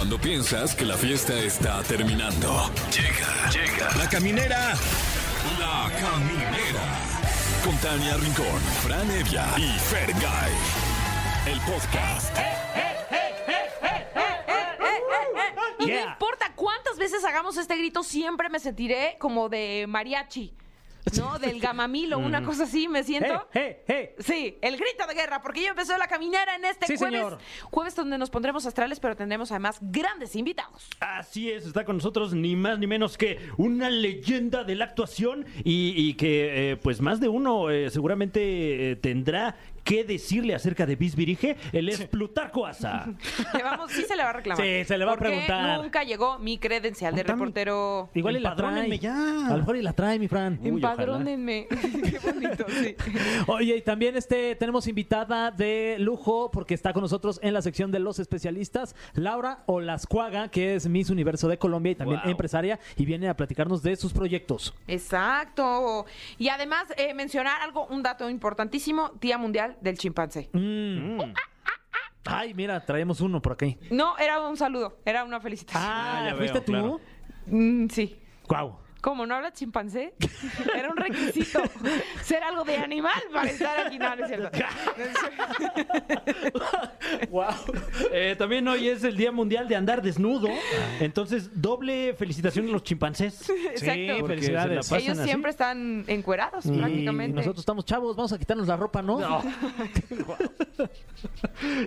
[0.00, 2.70] Cuando piensas que la fiesta está terminando.
[2.90, 3.94] Llega, llega.
[3.98, 4.72] La caminera.
[5.58, 7.60] La caminera.
[7.62, 10.52] Con Tania Rincón, Fran Evia y Fergay.
[11.44, 12.34] El podcast.
[15.80, 20.54] Y no importa cuántas veces hagamos este grito, siempre me sentiré como de mariachi,
[21.18, 21.38] ¿no?
[21.38, 23.46] Del gamamilo, una cosa así, me siento.
[23.52, 24.10] ¡Hey, hey, hey!
[24.18, 27.20] Sí, el grito de guerra, porque ya empezó la caminera en este Sí, jueves.
[27.20, 27.38] señor.
[27.70, 30.88] Jueves donde nos pondremos astrales, pero tendremos además grandes invitados.
[31.00, 35.46] Así es, está con nosotros ni más ni menos que una leyenda de la actuación
[35.64, 40.86] y, y que eh, pues más de uno eh, seguramente eh, tendrá que decirle acerca
[40.86, 41.56] de Bisbirige.
[41.72, 43.06] Él es Plutarco Asa.
[43.54, 44.64] Le vamos, sí se le va a reclamar.
[44.64, 45.80] Sí, se le va a preguntar.
[45.80, 47.38] nunca llegó mi credencial de Contame.
[47.46, 48.10] reportero.
[48.14, 48.68] Igual y la trae.
[48.68, 49.46] Empadrónenme ya.
[49.46, 50.58] A lo mejor y la trae, mi Fran.
[50.62, 51.66] Uy, Empadrónenme.
[51.70, 52.96] Qué bonito, sí.
[53.46, 57.90] Oye, y también este, tenemos invitada de lujo porque está con nosotros en la sección
[57.90, 62.30] de los especialistas, Laura Olascuaga, que es Miss Universo de Colombia y también Wow.
[62.30, 64.74] empresaria, y viene a platicarnos de sus proyectos.
[64.88, 66.06] Exacto.
[66.38, 70.50] Y además, eh, mencionar algo, un dato importantísimo, Día Mundial del Chimpancé.
[70.52, 71.20] Mm.
[72.24, 73.78] Ay, mira, traemos uno por aquí.
[73.90, 75.82] No, era un saludo, era una felicitación.
[75.84, 76.72] Ah, ya ¿fuiste veo, tú?
[76.72, 77.00] claro.
[77.46, 78.20] Mm, sí.
[78.46, 78.78] Guau.
[79.00, 80.14] ¿Cómo no habla chimpancé?
[80.76, 81.62] Era un requisito
[82.22, 83.98] ser algo de animal para estar aquí.
[83.98, 84.50] No, no es cierto.
[87.30, 87.46] Wow.
[88.12, 90.48] Eh, también hoy es el Día Mundial de Andar Desnudo.
[90.48, 90.96] Ah.
[91.00, 93.48] Entonces, doble felicitación a los chimpancés.
[93.50, 94.20] Exacto.
[94.20, 94.68] porque felicidades.
[94.68, 95.28] se la pasan Ellos así.
[95.28, 97.34] siempre están encuerados, Y prácticamente.
[97.36, 99.18] nosotros estamos chavos, vamos a quitarnos la ropa, ¿no?
[99.20, 99.42] No.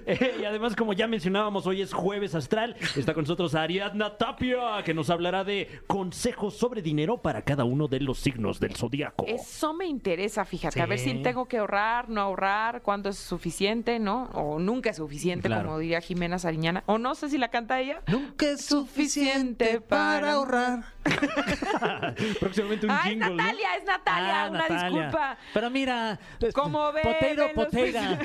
[0.06, 2.75] Eh, y además, como ya mencionábamos, hoy es jueves astral.
[2.95, 7.88] Está con nosotros Ariadna Tapia, que nos hablará de consejos sobre dinero para cada uno
[7.88, 9.26] de los signos del zodiaco.
[9.28, 10.82] Eso me interesa, fíjate.
[10.82, 14.30] A ver si tengo que ahorrar, no ahorrar, cuándo es suficiente, ¿no?
[14.34, 15.66] O nunca es suficiente, Claro.
[15.66, 16.84] como diría Jimena Sariñana.
[16.88, 18.02] O no sé si la canta ella.
[18.08, 20.84] Nunca es suficiente para ahorrar.
[22.40, 23.36] Próximamente un Ah, es jingle, ¿no?
[23.36, 24.44] Natalia, es Natalia.
[24.46, 24.84] Ah, una Natalia.
[25.02, 25.38] disculpa.
[25.53, 28.20] Pero mira, es- Como beben potero, potera.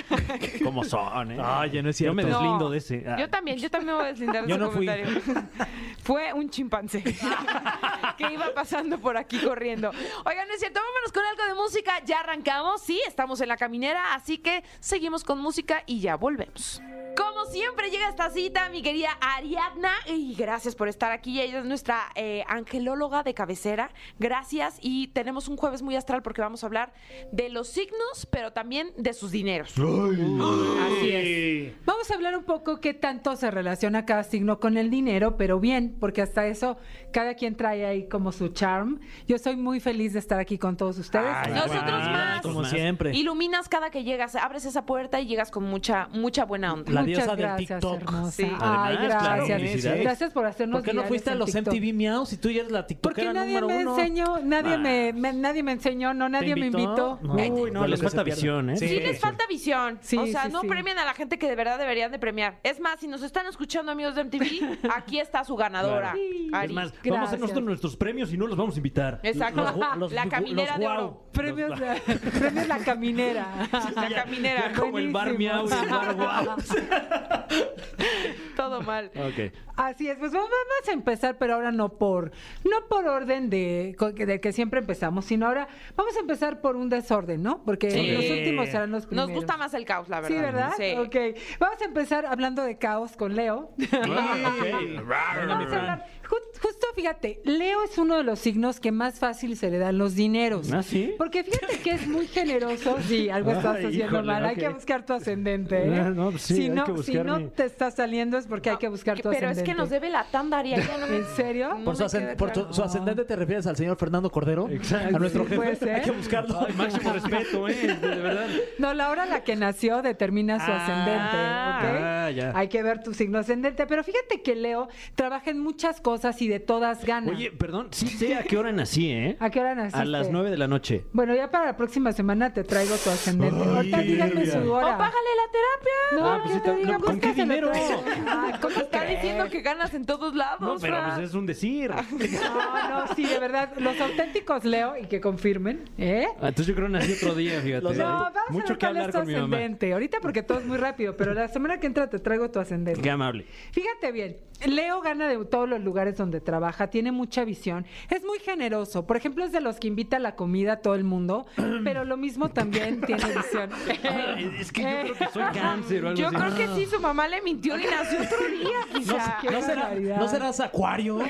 [0.62, 1.40] ¿Cómo son, eh?
[1.40, 2.38] Oye, no es Yo me cierto.
[2.38, 2.70] deslindo No.
[2.70, 3.04] de ese.
[3.06, 3.16] Ah.
[3.18, 4.86] Yo también, yo también me voy a deslindar de Yo ese no fui.
[4.86, 5.20] comentario.
[6.02, 7.02] Fue un chimpancé
[8.16, 9.90] que iba pasando por aquí corriendo.
[10.26, 12.02] Oigan, es cierto, vámonos con algo de música.
[12.04, 16.82] Ya arrancamos, sí, estamos en la caminera, así que seguimos con música y ya volvemos.
[17.18, 21.40] Como siempre llega esta cita, mi querida Ariadna, y gracias por estar aquí.
[21.40, 23.90] Ella es nuestra eh, angelóloga de cabecera.
[24.20, 26.92] Gracias y tenemos un jueves muy astral porque vamos a hablar
[27.32, 29.72] de los signos, pero también de sus dineros.
[29.72, 31.72] Así es.
[31.84, 35.58] Vamos a hablar un poco qué tanto se relaciona cada signo con el dinero, pero
[35.58, 36.76] bien, porque hasta eso
[37.12, 39.00] cada quien trae ahí como su charm.
[39.26, 41.34] Yo soy muy feliz de estar aquí con todos ustedes.
[41.34, 42.42] Ay, Nosotros bueno, más.
[42.42, 43.10] Como siempre.
[43.16, 46.92] Iluminas cada que llegas, abres esa puerta y llegas con mucha, mucha buena onda.
[46.92, 48.02] La diosa del gracias, TikTok.
[48.02, 48.30] hermosa.
[48.32, 48.42] Sí.
[48.44, 49.60] Ay, Además, claro, gracias.
[49.62, 50.02] felicidades.
[50.02, 51.54] gracias por hacernos ¿Por qué no fuiste a los.
[51.54, 53.98] MTV Miaus si tú ya eres la Porque TikTokera nadie número me uno?
[53.98, 54.78] enseñó, nadie Ah.
[54.78, 57.18] me, me- nadie me enseñó, no, nadie me invitó.
[57.22, 57.34] No.
[57.34, 58.76] Uy, no, Lo les falta visión, ¿eh?
[58.76, 58.88] Sí.
[58.88, 59.98] Sí les falta visión.
[60.02, 60.68] Sí, o sea, sí, no sí.
[60.68, 62.58] premian a la gente que de verdad deberían de premiar.
[62.62, 66.10] Es más, si nos están escuchando amigos de MTV, aquí está su ganadora.
[66.52, 66.66] Ari.
[66.66, 69.20] Es más, vamos a hacer nosotros nuestros premios y no los vamos a invitar.
[69.22, 69.64] Exacto.
[69.98, 71.24] Los la caminera los de oro.
[71.32, 71.78] Premios,
[72.38, 73.46] premios La Caminera.
[73.72, 74.72] La caminera.
[74.76, 76.48] Como el bar miau y el bar.
[78.56, 79.10] Todo mal.
[79.14, 79.52] Ok.
[79.76, 80.50] Así es, pues vamos
[80.88, 82.32] a empezar, pero ahora no por,
[82.64, 86.74] no por orden de, co- de que siempre empezamos, sino ahora vamos a empezar por
[86.74, 87.62] un desorden, ¿no?
[87.64, 88.10] Porque Sí.
[88.10, 89.28] los últimos serán los primeros.
[89.28, 90.36] Nos gusta más el caos, la verdad.
[90.36, 90.72] Sí, ¿verdad?
[90.76, 90.94] Sí.
[90.98, 91.38] Ok.
[91.60, 93.70] Vamos a empezar hablando de caos con Leo.
[93.92, 95.06] Ah, ok.
[95.06, 99.70] Vamos a hablar- justo fíjate, Leo es uno de los signos que más fácil se
[99.70, 100.72] le dan los dineros.
[100.72, 101.14] ¿Ah, sí?
[101.16, 102.96] Porque fíjate que es muy generoso.
[103.06, 104.44] Sí, algo estás Ay, haciendo híjole, mal.
[104.44, 105.76] Hay que buscar tu ascendente.
[105.86, 106.00] ¿eh?
[106.00, 108.46] Ah, no, pues sí, si, hay no, que si buscar no te está saliendo es
[108.46, 109.60] porque hay que buscar tu Pero ascendente.
[109.70, 110.70] es que nos debe la tanda, Ari.
[110.70, 111.74] ya no me- ¿En serio?
[111.78, 114.68] no Por, su, ascend- por su ascendente te refieres al señor Fernando Cordero.
[114.68, 115.16] Exacto.
[115.16, 115.56] A nuestro jefe.
[115.56, 115.94] puede ser.
[115.94, 116.58] Hay que buscarlo.
[116.66, 117.74] Ay, máximo respeto, ¿eh?
[118.00, 118.46] De verdad.
[118.78, 122.52] No, la hora a la que nació determina su Ah, ascendente, ah, ya.
[122.58, 123.86] Hay que ver tu signo ascendente.
[123.86, 127.30] Pero fíjate que Leo trabaja en muchas cosas y de todas gana.
[127.32, 129.36] Oye, perdón, sí sé a qué hora nací, ¿eh?
[129.40, 129.98] ¿A qué hora naciste?
[130.00, 131.04] A las nueve de la noche.
[131.12, 133.60] Bueno, ya para la próxima semana te traigo tu ascendente.
[133.62, 134.52] Ay, Ahorita díganme verga.
[134.62, 134.98] su ¡Oh, hora.
[134.98, 136.18] págale la terapia!
[136.18, 137.70] No, Ah, pues sí, te digo, no, ¿con qué dinero?
[137.72, 141.14] Ay, ¿cómo Está diciendo que ganas en todos lados, No, pero Fran.
[141.16, 141.90] pues es un decir.
[141.92, 143.72] Ah, No, no, sí, de verdad.
[143.78, 146.26] Los auténticos Leo y que confirmen, ¿eh?
[146.40, 147.82] Ah, Entonces yo creo que nací otro día, fíjate.
[147.84, 149.56] Los- No, vamos a Mucho ver que cuál es hablar tu con mi mamá.
[149.56, 149.92] ascendente.
[149.92, 153.00] Ahorita porque todo es muy rápido, pero la semana que entra te traigo tu ascendente.
[153.00, 153.46] Qué amable.
[153.72, 154.36] Fíjate bien,
[154.66, 156.88] Leo gana de todos los lugares donde trabaja.
[156.88, 159.06] tiene mucha visión, es muy generoso.
[159.06, 161.46] Por ejemplo, es de los que invita a la comida a todo el mundo,
[161.84, 163.70] pero lo mismo también tiene visión.
[164.02, 166.36] Ay, es que yo creo que soy cáncer o algo Yo así.
[166.36, 169.38] creo que sí, su mamá le mintió y nació otro día, quizá.
[169.50, 169.94] ¿No, será.
[170.18, 171.18] ¿No serás acuario?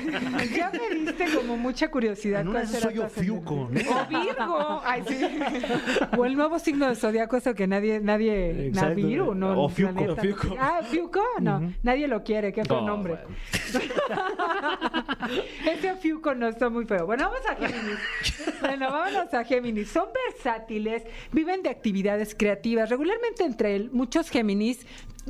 [0.55, 2.41] Ya me diste como mucha curiosidad.
[2.41, 3.69] En una ¿cuál será soy Ofiuco?
[3.71, 3.81] ¿no?
[3.81, 4.83] O Virgo.
[4.85, 5.19] Ay, sí.
[6.17, 8.71] O el nuevo signo de zodiaco, eso que nadie, nadie.
[8.73, 9.63] Naviru, ¿no?
[9.63, 10.17] O Fiuco.
[10.59, 13.19] Ah, Fiuco, no, nadie lo quiere, qué No, nombre.
[15.67, 17.07] Ese Fiuco no está muy feo.
[17.07, 17.99] Bueno, vamos a Géminis.
[18.61, 19.89] Bueno, vámonos a Géminis.
[19.91, 22.91] Son versátiles, viven de actividades creativas.
[22.91, 24.85] Regularmente entre el- muchos Géminis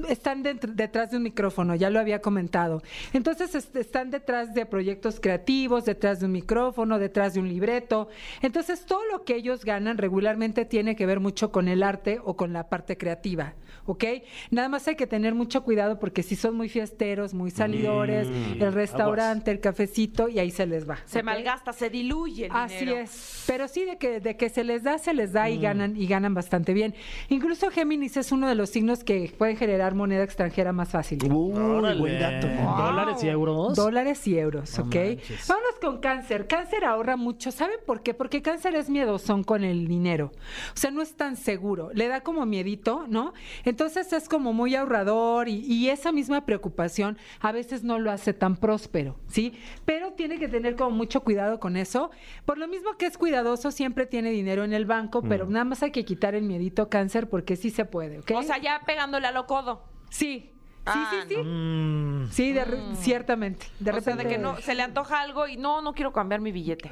[0.08, 2.82] están detrás de un micrófono, ya lo había comentado.
[3.12, 8.08] Entonces est- están detrás de proyectos creativos, detrás de un micrófono, detrás de un libreto.
[8.42, 12.36] Entonces todo lo que ellos ganan regularmente tiene que ver mucho con el arte o
[12.36, 13.54] con la parte creativa,
[13.86, 14.04] ¿ok?
[14.50, 18.62] Nada más hay que tener mucho cuidado porque si son muy fiesteros, muy salidores, Mm,
[18.62, 20.98] el restaurante, el cafecito y ahí se les va.
[21.06, 22.98] Se malgasta, se diluye el Así dinero.
[22.98, 23.44] es.
[23.46, 25.48] Pero sí, de que, de que se les da, se les da Mm.
[25.52, 26.94] y ganan, y ganan bastante bien.
[27.28, 31.18] Incluso Géminis es uno de los signos que pueden generar moneda extranjera más fácil.
[31.32, 32.00] Uy, Órale.
[32.00, 32.46] buen dato.
[32.46, 33.74] ¿Dólares y euros?
[33.76, 34.94] Dólares y euros, No ¿ok?
[34.94, 35.48] manches.
[35.48, 36.46] Vámonos con cáncer.
[36.46, 37.50] Cáncer ahorra mucho.
[37.50, 38.14] ¿Saben por qué?
[38.14, 40.32] Porque cáncer es miedosón con el dinero.
[40.74, 41.90] O sea, no es tan seguro.
[41.94, 43.32] Le da como miedito, ¿no?
[43.64, 48.32] Entonces es como muy ahorrador y, y esa misma preocupación a veces no lo hace
[48.32, 49.52] tan próspero, ¿sí?
[49.84, 52.10] Pero tiene que tener como mucho cuidado con eso.
[52.44, 55.82] Por lo mismo que es cuidadoso, siempre tiene dinero en el banco, pero nada más
[55.82, 58.32] hay que quitar el miedito cáncer porque sí se puede, ¿ok?
[58.36, 59.77] O sea, ya pegándole a lo codo.
[60.10, 60.52] Sí.
[60.90, 61.42] Sí, Ah, sí, sí.
[61.42, 63.66] Mm, Sí, de re- ciertamente.
[63.78, 64.24] De o sea, repente.
[64.24, 66.88] de que no, se le antoja algo y no, no quiero cambiar mi billete.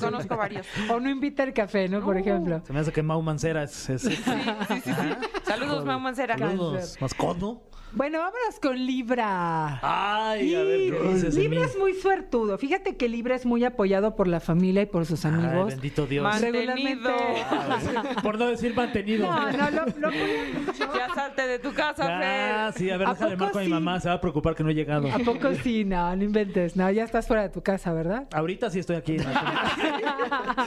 [0.00, 0.66] Conozco varios.
[0.90, 2.00] O no invita el café, ¿no?
[2.00, 2.18] Por Uh.
[2.18, 2.60] ejemplo.
[2.66, 3.88] se me hace que Mau Mancera es...
[3.90, 4.10] es-
[5.44, 6.36] Saludos, Mau Mancera.
[6.36, 6.96] Saludos.
[7.00, 7.62] ¿Más codo?
[7.96, 9.78] Bueno, vámonos con Libra.
[9.80, 11.66] Ay, a ver, ¿qué dices de Libra mí?
[11.66, 12.58] es muy suertudo.
[12.58, 15.68] Fíjate que Libra es muy apoyado por la familia y por sus Ay, amigos.
[15.68, 16.24] bendito Dios.
[16.24, 17.08] Man- Regularmente.
[17.08, 18.22] Mantenido.
[18.22, 19.26] Por no decir mantenido.
[19.30, 20.10] No, no, lo, lo.
[20.94, 22.78] Ya salte de tu casa, Ah, Fer.
[22.82, 23.72] sí, a ver, ¿A déjale poco marco a mi sí?
[23.72, 25.08] mamá, se va a preocupar que no he llegado.
[25.12, 25.84] ¿A poco sí?
[25.84, 26.74] No, no inventes.
[26.74, 28.26] No, ya estás fuera de tu casa, ¿verdad?
[28.32, 29.16] Ahorita sí estoy aquí.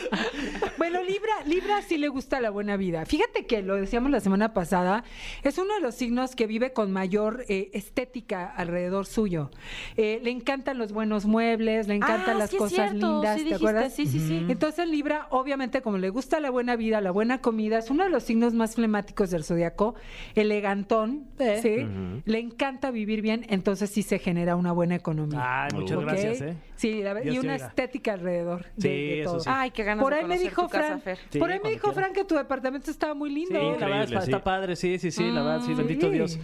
[0.77, 3.06] bueno, Libra, Libra sí le gusta la buena vida.
[3.06, 5.03] Fíjate que lo decíamos la semana pasada,
[5.44, 7.17] es uno de los signos que vive con mayor
[7.48, 9.50] eh, estética alrededor suyo.
[9.96, 13.40] Eh, le encantan los buenos muebles, le encantan Ah, las sí cosas cierto, lindas, sí
[13.40, 13.94] ¿te dijiste, acuerdas?
[13.96, 14.46] sí, sí, sí.
[14.50, 18.10] Entonces Libra, obviamente, como le gusta la buena vida, la buena comida, es uno de
[18.10, 19.96] los signos más flemáticos del zodiaco,
[20.36, 21.60] elegantón, Eh.
[21.62, 22.22] ¿sí?
[22.25, 25.66] Le encanta vivir bien, entonces sí se genera una buena economía.
[25.66, 26.58] Ay, muchas gracias, ¿eh?
[26.75, 27.68] Sí, la y una oiga.
[27.68, 29.40] estética alrededor de, Sí, de eso todo.
[29.42, 29.50] sí.
[29.52, 31.02] Ay, qué ganas Por de ahí me dijo Fran.
[31.31, 31.92] Sí, por ahí me dijo.
[31.92, 33.60] Fran que tu departamento estaba muy Sí, lindo.
[33.80, 34.31] la verdad está, sí.
[34.31, 36.12] está padre, sí, sí, sí, la verdad, sí, bendito Sí.
[36.13, 36.40] Dios.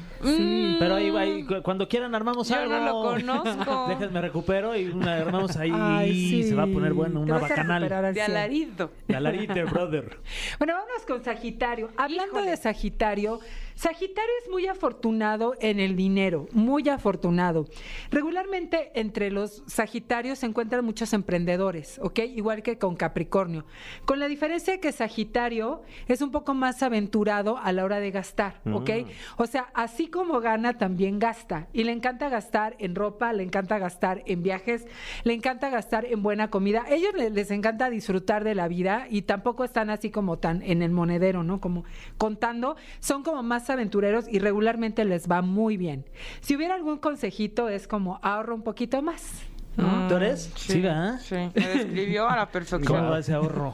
[0.80, 2.74] Pero ahí, ahí, cu- cuando quieran armamos Yo algo.
[2.74, 3.02] no lo
[3.44, 3.86] conozco.
[3.90, 6.44] Déjenme recupero y una, armamos ahí Ay, y sí.
[6.50, 7.84] se va a poner bueno, una bacanal.
[7.92, 8.32] al De 100.
[8.32, 8.92] alarido.
[9.08, 10.18] Galarite, brother.
[10.60, 11.90] Bueno, vámonos con Sagitario.
[11.98, 12.52] Hablando Híjole.
[12.52, 13.40] de Sagitario,
[13.76, 17.68] Sagitario es muy afortunado en el dinero, muy afortunado.
[18.12, 22.20] Regularmente entre los Sagitarios se encuentran muchos emprendedores, ¿ok?
[22.20, 23.66] Igual que con Capricornio.
[24.06, 28.62] Con la diferencia que Sagitario es un poco más aventurado a la hora de gastar,
[28.72, 28.90] ¿ok?
[29.38, 31.68] O sea, así como gana, también gasta.
[31.74, 34.86] Y le encanta gastar en ropa, le encanta gastar en viajes,
[35.24, 36.84] le encanta gastar en buena comida.
[36.86, 40.62] A ellos le- les encanta disfrutar de la vida y tampoco están así como tan
[40.62, 41.60] en el monedero, ¿no?
[41.60, 41.84] Como
[42.18, 42.76] contando.
[43.00, 46.06] Son como más aventureros y regularmente les va muy bien.
[46.42, 49.53] Si hubiera algún consejito es como ahorra un poquito más.
[49.76, 50.52] Mm, ¿Tú eres?
[50.56, 51.20] Sí, ¿verdad?
[51.22, 53.12] Sí, me describió a la ¿Cómo perfección.
[53.12, 53.74] va ese ahorro?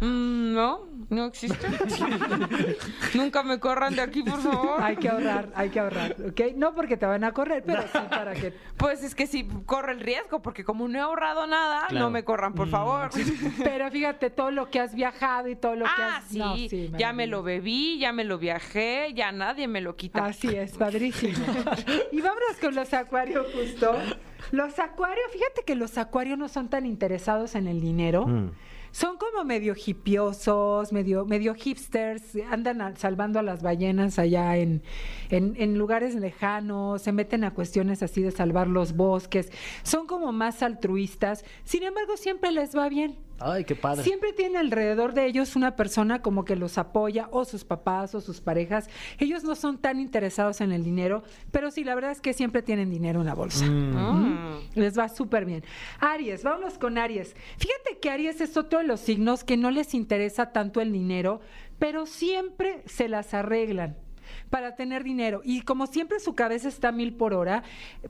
[0.00, 1.64] Mm, no, no existe.
[3.14, 4.82] Nunca me corran de aquí, por favor.
[4.82, 6.40] Hay que ahorrar, hay que ahorrar, ¿ok?
[6.56, 9.92] No porque te van a correr, pero sí para que Pues es que sí corre
[9.92, 12.06] el riesgo, porque como no he ahorrado nada, Claro.
[12.06, 13.10] no me corran, por favor.
[13.62, 16.24] Pero fíjate todo lo que has viajado y todo lo que Ah, has...
[16.24, 20.26] sí, No, ya me lo bebí, ya me lo viajé, ya nadie me lo quita.
[20.26, 21.38] Así es, padrísimo.
[22.12, 23.94] y vámonos con los acuarios justo.
[24.52, 28.26] Los acuarios, fíjate que los acuarios no son tan interesados en el dinero.
[28.26, 28.50] Mm.
[28.92, 34.82] Son como medio hipiosos, medio, medio hipsters, andan a- salvando a las ballenas allá en,
[35.28, 39.50] en, en lugares lejanos, se meten a cuestiones así de salvar los bosques,
[39.82, 43.18] son como más altruistas, sin embargo siempre les va bien.
[43.38, 44.02] Ay, qué padre.
[44.02, 48.20] Siempre tiene alrededor de ellos una persona como que los apoya, o sus papás o
[48.20, 48.88] sus parejas.
[49.18, 52.62] Ellos no son tan interesados en el dinero, pero sí, la verdad es que siempre
[52.62, 53.66] tienen dinero en la bolsa.
[53.66, 54.70] Mm.
[54.74, 55.64] Les va súper bien.
[56.00, 57.34] Aries, vámonos con Aries.
[57.58, 61.40] Fíjate que Aries es otro de los signos que no les interesa tanto el dinero,
[61.78, 63.96] pero siempre se las arreglan.
[64.50, 65.40] Para tener dinero.
[65.44, 67.62] Y como siempre su cabeza está mil por hora,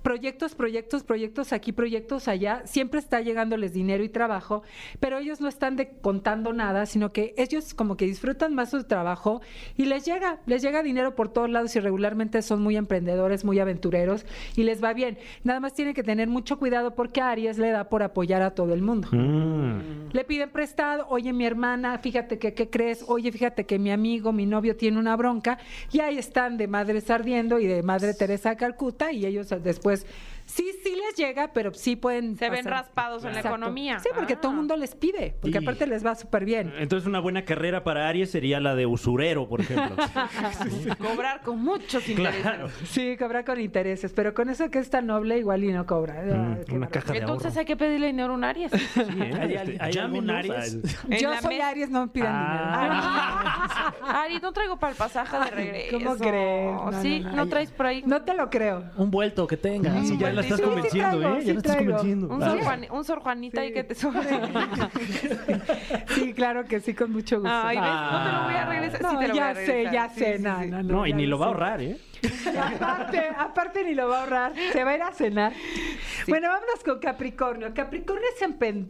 [0.02, 4.62] proyectos, proyectos, proyectos aquí, proyectos allá, siempre está llegándoles dinero y trabajo,
[5.00, 8.84] pero ellos no están de- contando nada, sino que ellos como que disfrutan más su
[8.84, 9.40] trabajo
[9.76, 13.58] y les llega, les llega dinero por todos lados y regularmente son muy emprendedores, muy
[13.58, 15.18] aventureros y les va bien.
[15.44, 18.50] Nada más tienen que tener mucho cuidado porque a Aries le da por apoyar a
[18.54, 19.08] todo el mundo.
[19.12, 20.10] Mm.
[20.12, 24.32] Le piden prestado, oye mi hermana, fíjate que qué crees, oye fíjate que mi amigo,
[24.32, 25.58] mi novio tiene una bronca
[25.92, 30.06] y ahí están de madres ardiendo y de madre Teresa de Calcuta y ellos después
[30.56, 33.98] sí, sí les llega, pero sí pueden Se ven raspados en la economía.
[34.00, 34.40] Sí, porque Ah.
[34.40, 36.72] todo el mundo les pide, porque Y- aparte les va súper bien.
[36.78, 39.96] Entonces una buena carrera para Aries sería la de usurero, por ejemplo.
[40.98, 42.40] Cobrar con muchos intereses.
[42.42, 42.68] claro.
[42.84, 46.22] Sí, cobra con intereses, pero con eso que es tan noble igual y no cobra.
[46.22, 47.60] Mm, una caja de Entonces ahorro.
[47.60, 48.72] hay que pedirle dinero a un Aries.
[48.72, 48.78] Sí,
[49.20, 49.32] ¿eh?
[49.40, 50.74] ¿Hay- Este, hay algún Aries?
[50.84, 51.60] a- En Yo soy.
[51.60, 53.92] Aries, no me pidan Ah.
[54.22, 55.98] Ari, no traigo para el pasaje de regreso.
[55.98, 56.72] ¿Cómo crees?
[56.72, 57.32] No, sí, no.
[57.32, 58.18] no, traes por ahí dinero.
[58.18, 58.84] No te lo creo.
[58.96, 59.92] Un vuelto que tenga.
[60.00, 61.36] Sí, Sí, ya la estás convenciendo, ¿eh?
[61.40, 62.28] sí Ya la estás convenciendo.
[62.28, 62.46] un Ah.
[62.50, 63.66] sor, Juani- un sor Juanita Sí.
[63.68, 64.20] y que te sobre.
[66.14, 67.52] Sí, claro que sí, con mucho gusto.
[67.54, 67.86] Ay, ¿ves?
[67.86, 69.02] No te lo voy a regresar.
[69.02, 69.92] No, sí te lo voy ya a sé, regresar.
[69.92, 70.66] ya Sí, sé, sí, no, sí.
[70.70, 71.52] no, no, No, y ya ni lo va a sé.
[71.54, 71.96] ahorrar, ¿eh?
[72.22, 75.52] Y aparte, aparte ni lo va a ahorrar, se va a ir a cenar.
[76.28, 77.72] Bueno, vámonos con Capricornio.
[77.74, 78.42] Capricornio es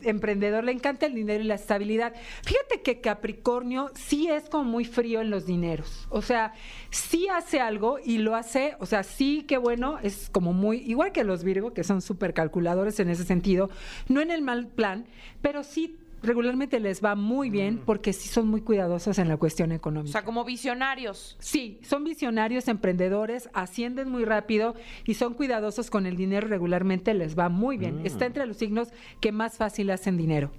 [0.06, 2.14] emprendedor, le encanta el dinero y la estabilidad.
[2.42, 6.06] Fíjate que Capricornio sí es como muy frío en los dineros.
[6.10, 6.52] O sea,
[6.90, 11.12] sí hace algo y lo hace, o sea, sí que bueno, es como muy, igual
[11.12, 13.70] que los Virgo, que son súper calculadores en ese sentido,
[14.08, 15.06] no en el mal plan,
[15.42, 19.70] pero sí regularmente les va muy bien porque sí son muy cuidadosos en la cuestión
[19.72, 20.12] O económica.
[20.12, 21.36] sea, como visionarios.
[21.38, 26.48] Sí, son visionarios, emprendedores, ascienden muy rápido y son cuidadosos con el dinero.
[26.48, 28.00] Regularmente les va muy bien.
[28.04, 28.88] Está entre los signos
[29.20, 30.50] que más fácil hacen dinero.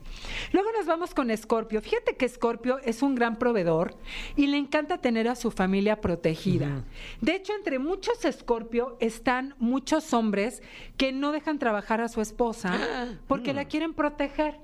[0.54, 1.82] Luego nos vamos con Escorpio.
[1.82, 3.96] Fíjate que Escorpio es un gran proveedor
[4.36, 6.84] y le encanta tener a su familia protegida.
[7.22, 10.62] De hecho, entre muchos Escorpio están muchos hombres
[10.98, 12.74] que no dejan trabajar a su esposa
[13.28, 14.60] porque la quieren proteger.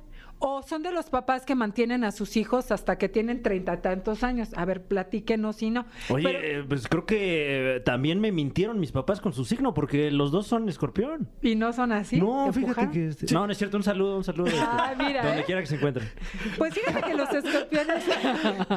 [0.46, 4.24] O son de los papás que mantienen a sus hijos hasta que tienen treinta tantos
[4.26, 4.50] años.
[4.58, 5.86] A ver, platíquenos si no.
[6.10, 9.74] Oye, Pero- eh, pues creo que eh, también me mintieron mis papás con su signo,
[9.74, 11.30] porque los dos son escorpión.
[11.42, 12.20] y no son así.
[12.20, 13.08] no, ¿Te fíjate que...
[13.08, 14.48] este- No, no es cierto, un saludo, un saludo.
[14.48, 15.44] este, Ah, mira, donde ¿eh?
[15.46, 16.10] quiera que se encuentren.
[16.58, 18.04] Pues fíjate que los escorpiones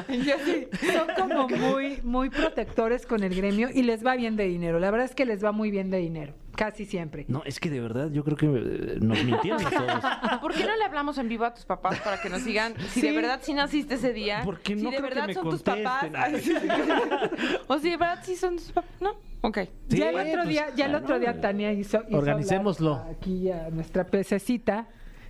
[0.93, 4.79] son como muy, muy protectores con el gremio y les va bien de dinero.
[4.79, 7.23] La verdad es que les va muy bien de dinero, casi siempre.
[7.29, 10.39] No, es que de verdad yo creo que eh, nos mintieron a todos.
[10.41, 13.01] ¿Por qué no le hablamos en vivo a tus papás para que nos digan si
[13.01, 13.15] de Sí.
[13.15, 14.41] verdad sí naciste ese día?
[14.43, 16.05] Porque si no de creo que verdad me son tus papás.
[17.67, 18.91] o si de verdad sí son tus papás.
[18.99, 19.15] No.
[19.41, 19.59] Ok.
[19.89, 22.95] Sí, ya el otro pues, día, ya el otro día Tania hizo, hizo Organicémoslo.
[22.95, 24.87] hablar Aquí a nuestra pececita.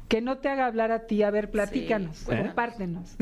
[0.08, 2.38] Que no te haga hablar a ti, a ver, platícanos, ¿Eh?
[2.44, 3.16] compártenos.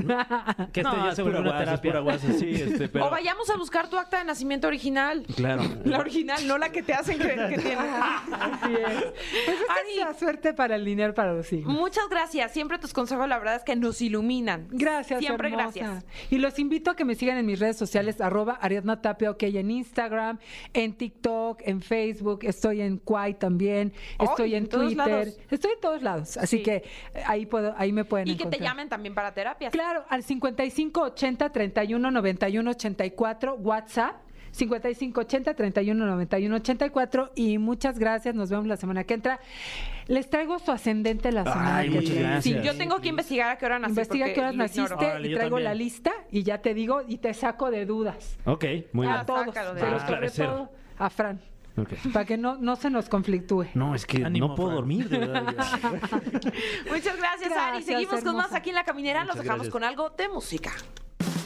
[0.72, 1.92] Que este No, ya es se una es terapia.
[1.92, 3.08] pura guasa, sí, este, pero...
[3.08, 5.25] O vayamos a buscar tu acta de nacimiento original.
[5.36, 5.63] Claro.
[5.84, 7.80] La original, no la que te hacen creer que tienes.
[8.32, 9.04] Así es.
[9.46, 9.92] Pues esta Ari.
[9.94, 11.74] es la suerte para el dinero para los signos.
[11.74, 12.51] Muchas gracias.
[12.51, 14.68] Siempre tus consejos, la verdad es que nos iluminan.
[14.70, 15.72] Gracias, Siempre hermosa.
[15.80, 16.06] gracias.
[16.30, 19.44] Y los invito a que me sigan en mis redes sociales, arroba Ariadna Tapia, ok,
[19.44, 20.38] en Instagram,
[20.74, 25.39] en TikTok, en Facebook, estoy en Quai también, estoy en en todos Twitter, lados.
[25.50, 26.63] estoy en todos lados, así Sí.
[26.63, 29.72] que eh, ahí puedo, ahí me pueden Y que te llamen también para terapias.
[29.72, 34.15] Claro, al 55 80 31 91 84, WhatsApp.
[34.51, 39.39] 55 80 31 91 84 y muchas gracias, nos vemos la semana que entra.
[40.08, 42.29] Les traigo su ascendente la semana Ay, que muchas viene.
[42.29, 42.63] gracias.
[42.63, 43.91] Yo tengo que investigar a qué hora nací.
[43.91, 44.58] Investiga porque qué ignoro.
[44.58, 48.38] naciste Órale, y traigo la lista y ya te digo y te saco de dudas.
[48.46, 48.63] Ok,
[48.94, 49.17] muy bien.
[49.17, 51.41] Ah, a todos, pero sobre todo a Fran,
[52.13, 53.67] Para que no, no se nos conflictúe.
[53.74, 54.75] No, es que Ánimo, no puedo Fran.
[54.77, 55.44] dormir, de verdad.
[56.89, 57.84] Muchas gracias, Ari.
[57.84, 59.20] Gracias, Seguimos con más aquí en La Caminera.
[59.25, 59.72] Los Muchas dejamos gracias.
[59.74, 60.72] con algo de música.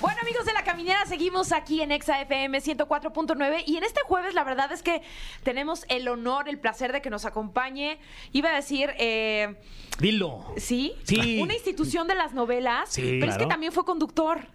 [0.02, 4.34] Bueno, amigos de La Caminera, seguimos aquí en Exa FM 104.9 y en este jueves
[4.34, 5.02] la verdad es que
[5.44, 8.00] tenemos el honor, el placer de que nos acompañe.
[8.32, 9.58] Iba a decir, eh,
[10.00, 10.54] Dilo.
[10.56, 10.94] ¿sí?
[11.04, 11.42] Sí.
[11.42, 14.48] Una institución de las novelas, Sí, pero es que también fue conductor.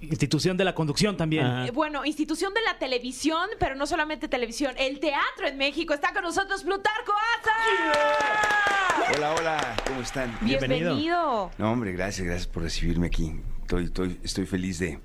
[0.00, 1.44] Institución de la conducción también.
[1.44, 1.66] Ajá.
[1.66, 5.92] Eh, Bueno, institución de la televisión, pero no solamente televisión, el teatro en México.
[5.94, 9.12] Está con nosotros Plutarco Asa.
[9.16, 10.36] Hola, hola, ¿cómo están?
[10.40, 10.94] Bienvenido.
[10.94, 11.50] Bienvenido.
[11.58, 13.32] No, hombre, gracias, gracias por recibirme aquí.
[13.62, 14.98] Estoy, estoy, estoy feliz de,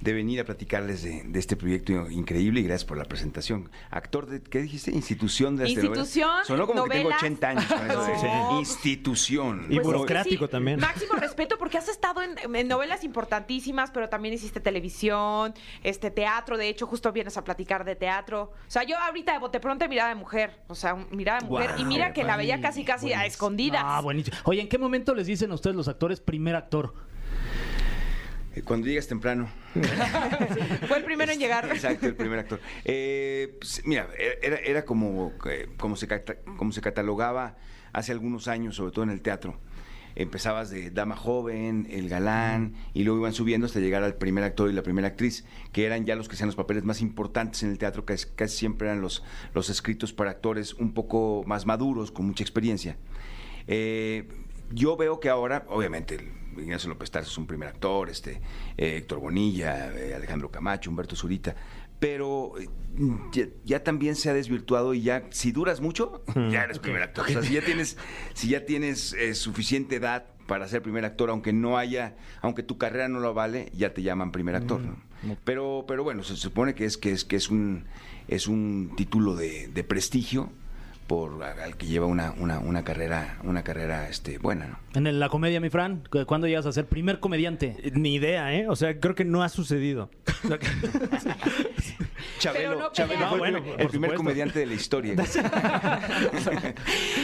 [0.00, 3.70] de venir a platicarles de, de este proyecto increíble y gracias por la presentación.
[3.90, 4.90] Actor de, ¿qué dijiste?
[4.92, 6.04] Institución de las Institución,
[6.44, 6.46] telenovelas.
[6.46, 7.22] Sonó como que tengo novelas.
[7.22, 8.58] 80 años con eso de No.
[8.60, 9.58] institución.
[9.64, 10.80] Y Pues es que burocrático sí, también.
[10.80, 16.56] Máximo respeto porque has estado en, en novelas importantísimas, pero también hiciste televisión, este teatro.
[16.56, 18.52] De hecho, justo vienes a platicar de teatro.
[18.66, 20.60] O sea, yo ahorita de bote pronto mirada de mujer.
[20.68, 21.70] O sea, mirada de mujer.
[21.78, 23.26] y mira que la veía casi casi a buenísimo.
[23.26, 23.82] escondidas.
[23.84, 24.36] Ah, buenísimo.
[24.44, 26.94] Oye, ¿en qué momento les dicen a ustedes los actores primer actor?
[28.58, 29.48] Eh, Cuando llegas temprano.
[30.88, 31.68] Fue el primero en llegar.
[31.70, 32.60] Exacto, el primer actor.
[32.84, 34.08] Eh, pues, mira,
[34.42, 37.56] era, era como, eh, como, se, cata- como se catalogaba
[37.92, 39.58] hace algunos años, sobre todo en el teatro.
[40.14, 44.68] Empezabas de dama joven, el galán, y luego iban subiendo hasta llegar al primer actor
[44.68, 47.70] y la primera actriz, que eran ya los que sean los papeles más importantes en
[47.70, 49.22] el teatro, que casi siempre eran los,
[49.54, 52.96] los escritos para actores un poco más maduros, con mucha experiencia.
[53.68, 54.26] Eh,
[54.72, 56.18] yo veo que ahora, obviamente,
[56.60, 58.40] Ignacio López Tarso es un primer actor, este,
[58.76, 61.54] eh, Héctor Bonilla, eh, Alejandro Camacho, Humberto Zurita,
[61.98, 62.68] pero eh,
[63.32, 67.24] ya, ya también se ha desvirtuado y ya, si duras mucho, ya eres primer actor.
[67.26, 67.96] O sea, si ya tienes,
[68.34, 72.78] si ya tienes eh, suficiente edad para ser primer actor, aunque no haya, aunque tu
[72.78, 74.80] carrera no lo vale, ya te llaman primer actor.
[74.80, 75.36] ¿no?
[75.44, 77.84] Pero, pero bueno, se supone que es que es que es un
[78.28, 80.52] es un título de, de prestigio
[81.08, 84.78] por al que lleva una, una, una carrera una carrera este buena, ¿no?
[84.94, 87.74] En el- la comedia, mi Fran, ¿cu- ¿cuándo llegas a ser primer comediante?
[87.82, 88.68] Eh, Ni idea, ¿eh?
[88.68, 90.10] O sea, creo que no ha sucedido.
[92.38, 94.16] Chabelo, no Chabelo fue Ah, bueno, el, primer supuesto.
[94.16, 95.14] comediante de la historia.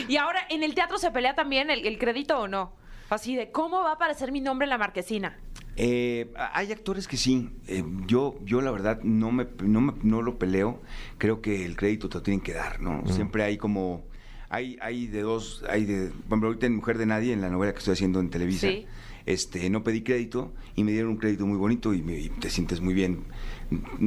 [0.08, 2.72] Y ahora, ¿en el teatro se pelea también el, el crédito o no?
[3.10, 5.36] Así de, ¿cómo va a aparecer mi nombre en la marquesina?
[5.76, 7.50] Eh, hay actores que sí.
[7.66, 10.80] Eh, yo, yo la verdad no me, no me- no lo peleo.
[11.18, 13.02] Creo que el crédito te lo tienen que dar, ¿no?
[13.12, 14.04] Siempre hay como
[14.50, 17.48] hay, hay de dos, hay de, por ejemplo, ahorita en Mujer de Nadie, en la
[17.50, 18.86] novela que estoy haciendo en Televisa, Sí.
[19.26, 22.50] este, no pedí crédito y me dieron un crédito muy bonito y, me- y te
[22.50, 23.24] sientes muy bien.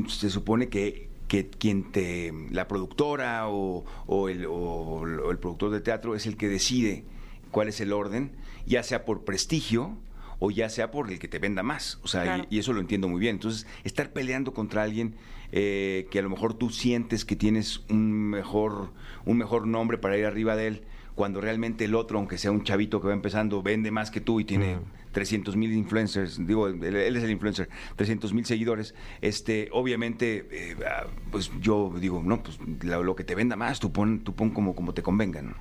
[0.08, 5.82] Se supone que, que quien te, la productora o, o el, o el productor de
[5.82, 7.04] teatro es el que decide
[7.52, 8.32] cuál es el orden,
[8.66, 9.98] ya sea por prestigio
[10.40, 12.00] o ya sea por el que te venda más.
[12.04, 12.46] O sea, Claro.
[12.50, 13.36] y, y eso lo entiendo muy bien.
[13.36, 15.16] Entonces, estar peleando contra alguien
[15.52, 18.92] eh, que a lo mejor tú sientes que tienes un mejor,
[19.26, 20.82] un mejor nombre para ir arriba de él,
[21.16, 24.40] cuando realmente el otro, aunque sea un chavito que va empezando, vende más que tú
[24.40, 24.78] y tiene
[25.14, 30.76] 300 mil influencers, digo, él, él es el influencer, 300 mil seguidores, este, obviamente, eh,
[30.86, 34.36] ah, pues yo digo, no, pues lo, lo que te venda más, tú pon, tú
[34.36, 35.56] pon como, como te convenga, ¿no?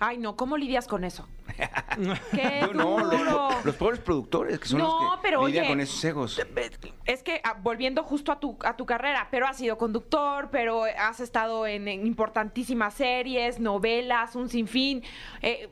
[0.00, 1.26] Ay, no, ¿cómo lidias con eso?
[2.32, 2.98] ¡Qué Yo no,
[3.64, 6.40] los, pobres productores que son No, los que pero lidian oye, con esos egos.
[7.04, 10.84] Es que ah, volviendo justo a tu, a tu carrera, pero has sido conductor, pero
[10.84, 15.02] has estado en, en importantísimas series, novelas, un sinfín,
[15.40, 15.68] eh,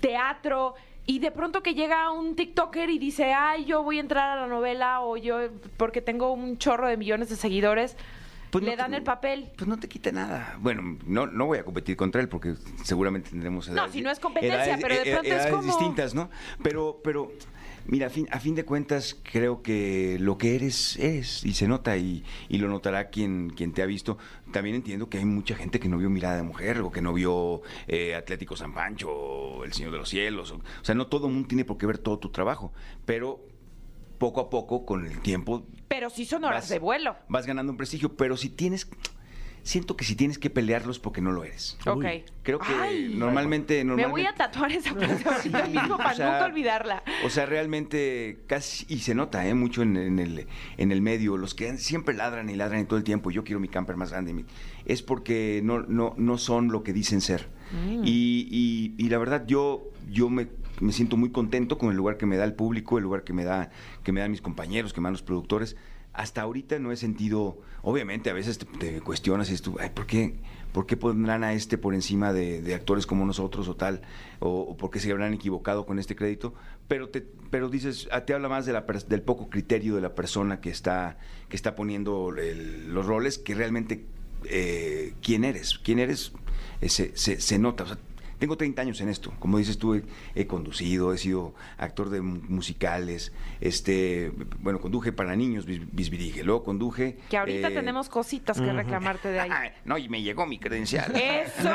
[0.00, 0.74] teatro,
[1.08, 4.40] y de pronto que llega un TikToker y dice, ay, yo voy a entrar a
[4.40, 5.38] la novela o yo,
[5.76, 7.96] porque tengo un chorro de millones de seguidores,
[8.56, 9.50] Pues no le te- dan el papel.
[9.56, 10.56] Pues no te quita nada.
[10.60, 13.92] Bueno, no, no voy a competir contra él porque seguramente tendremos edades.
[13.92, 16.30] si no es competencia, pero de eh, pronto es edades como- distintas, ¿no?
[16.62, 17.32] Pero, pero,
[17.86, 21.68] mira, a fin, a fin de cuentas, creo que lo que eres, eres, y se
[21.68, 24.18] nota, y, y lo notará quien, quien te ha visto.
[24.52, 27.12] También entiendo que hay mucha gente que no vio Mirada de Mujer, o que no
[27.12, 30.50] vio eh, Atlético San Pancho, o El Señor de los Cielos.
[30.52, 32.72] O, o sea, no todo el mundo tiene por qué ver todo tu trabajo,
[33.04, 33.40] pero
[34.18, 37.16] poco a poco, con el tiempo, Pero sí son horas Vas- de vuelo.
[37.28, 38.88] vas ganando un prestigio, pero si tienes,
[39.62, 41.76] siento que si tienes que pelearlos porque no lo eres.
[41.86, 42.04] Ok.
[42.42, 46.14] Creo que Ay, normalmente, Me voy a normalmente, tatuar esa frase ahorita mismo para O
[46.14, 47.02] sea, nunca olvidarla.
[47.24, 49.54] o sea, realmente casi y se nota, ¿eh?
[49.54, 52.98] mucho en, en el en el medio, los que siempre ladran y ladran y todo
[52.98, 53.30] el tiempo.
[53.30, 54.44] Yo quiero mi camper más grande, mi-
[54.84, 57.48] es porque no no no son lo que dicen ser.
[57.72, 58.02] Mm.
[58.04, 60.46] Y, y- y la verdad yo yo me,
[60.80, 63.32] me siento muy contento con el lugar que me da el público, el lugar que
[63.32, 63.70] me da
[64.02, 65.76] que me dan mis compañeros, que me dan los productores.
[66.12, 70.06] Hasta ahorita no he sentido, obviamente a veces te, te cuestionas y tú, ay, ¿por
[70.06, 70.36] qué,
[70.72, 74.00] ¿por qué pondrán a este por encima de, de actores como nosotros o tal?
[74.40, 76.54] O, o por qué se habrán equivocado con este crédito?
[76.88, 80.14] Pero te, pero dices, ah, te habla más de la, del poco criterio de la
[80.14, 81.18] persona que está,
[81.50, 84.06] que está poniendo el- los roles que realmente
[84.44, 85.78] eh, quién eres.
[85.78, 86.32] Quién eres
[86.80, 87.84] eh, se, se- se nota.
[87.84, 87.98] O sea,
[88.38, 89.32] tengo 30 años en esto.
[89.38, 90.02] Como dices tú, he,
[90.34, 93.32] he conducido, he sido actor de mu- musicales.
[93.60, 96.42] Este, bueno, conduje para niños, bis- bisbirige.
[96.44, 97.18] Luego conduje.
[97.30, 99.50] Que ahorita eh, tenemos cositas que reclamarte de ahí.
[99.52, 101.12] ah, no, y me llegó mi credencial.
[101.16, 101.70] Eso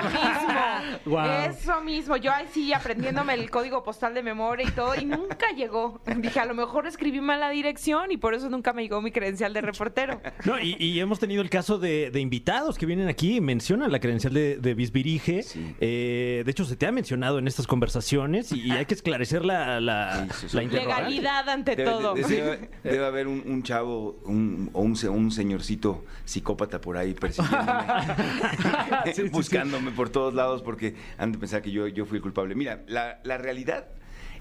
[1.06, 2.18] mismo, eso mismo.
[2.18, 6.02] Yo ahí sí aprendiéndome el código postal de memoria y todo, y nunca llegó.
[6.18, 9.12] Dije, a lo mejor escribí mal la dirección y por eso nunca me llegó mi
[9.12, 10.22] credencial de reportero.
[10.46, 13.92] No, y, y hemos tenido el caso de, de invitados que vienen aquí y mencionan
[13.92, 15.44] la credencial de, de Bisbirige.
[15.44, 15.76] Sí.
[15.80, 19.44] Eh, de hecho, se te ha mencionado en estas conversaciones y, y hay que esclarecer
[19.46, 20.56] la, la, Sí, sí, sí.
[20.58, 21.04] la interrogante.
[21.10, 22.14] Legalidad ante Debe, todo.
[22.14, 26.98] de- debe- debe haber un, un chavo un, o un, se- un señorcito psicópata por
[26.98, 27.84] ahí persiguiéndome,
[29.06, 29.30] Sí, sí, sí.
[29.30, 32.56] buscándome por todos lados porque han de pensar que yo, yo fui el culpable.
[32.56, 33.88] Mira, la, la realidad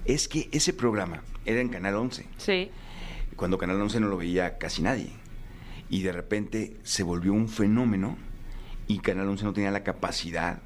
[0.05, 2.69] es que ese programa era en Canal 11, Sí.
[3.35, 5.11] cuando Canal 11 no lo veía casi nadie.
[5.89, 8.17] Y de repente se volvió un fenómeno
[8.87, 10.59] y Canal 11 no tenía la capacidad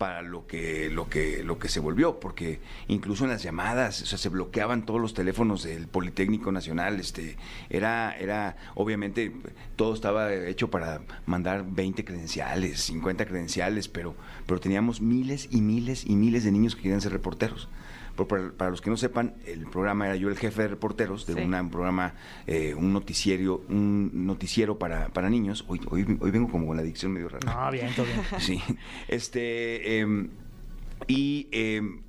[0.00, 2.58] para lo que lo que lo que se volvió porque
[2.88, 7.36] incluso en las llamadas o sea, se bloqueaban todos los teléfonos del Politécnico Nacional este
[7.68, 9.30] era era obviamente
[9.76, 14.14] todo estaba hecho para mandar 20 credenciales 50 credenciales pero
[14.46, 17.68] pero teníamos miles y miles y miles de niños que querían ser reporteros
[18.28, 21.34] Para, para los que no sepan, el programa era yo el jefe de reporteros de
[21.34, 21.40] Sí.
[21.40, 22.14] una- un programa,
[22.46, 25.64] eh, un noticiero, un noticiero para, para niños.
[25.68, 27.64] Hoy, hoy, hoy vengo como con la adicción medio rara.
[27.64, 28.20] No, bien, todo bien.
[28.38, 28.60] Sí.
[29.08, 30.28] Este, em,
[31.08, 32.00] y em,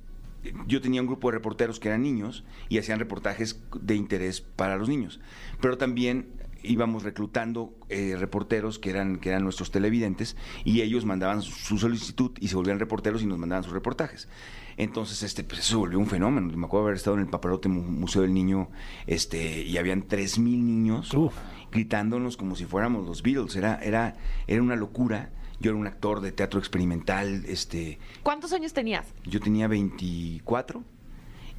[0.66, 4.76] yo tenía un grupo de reporteros que eran niños y hacían reportajes de interés para
[4.76, 5.20] los niños.
[5.60, 6.26] Pero también
[6.64, 12.30] íbamos reclutando eh, reporteros que eran, que eran nuestros televidentes y ellos mandaban su solicitud
[12.38, 14.28] y se volvían reporteros y nos mandaban sus reportajes.
[14.76, 16.56] Entonces, este, pues eso se volvió un fenómeno.
[16.56, 18.68] Me acuerdo haber estado en el Paparote Mu- Museo del Niño
[19.06, 21.34] este, y habían 3.000 niños Uf.
[21.70, 23.56] gritándonos como si fuéramos los Beatles.
[23.56, 25.30] Era, era, era una locura.
[25.60, 29.06] Yo era un actor de teatro experimental, este, ¿Cuántos años tenías?
[29.24, 30.82] yo tenía 24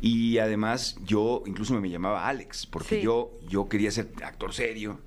[0.02, 3.02] y además yo incluso me llamaba Alex porque Sí.
[3.02, 5.00] yo, yo quería ser actor serio.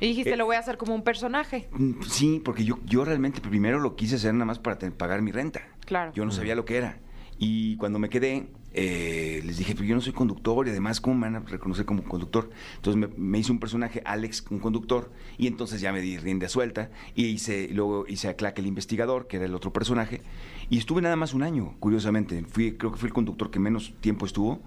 [0.00, 1.68] Y dijiste, Eh, lo voy a hacer como un personaje.
[1.72, 5.22] Mm, Sí, porque yo, yo realmente primero lo quise hacer nada más para te- pagar
[5.22, 5.60] mi renta.
[5.84, 6.12] Claro.
[6.12, 6.98] Yo no sabía lo que era.
[7.42, 11.16] Y cuando me quedé, eh, les dije, pero yo no soy conductor y además, ¿cómo
[11.16, 12.50] me van a reconocer como conductor?
[12.76, 16.50] Entonces me, me hice un personaje, Alex, un conductor, y entonces ya me di rienda
[16.50, 20.20] suelta y hice, luego hice a Clack el investigador, que era el otro personaje,
[20.68, 22.44] y estuve nada más un año, curiosamente.
[22.44, 24.60] Fui, creo que fui el conductor que menos tiempo estuvo.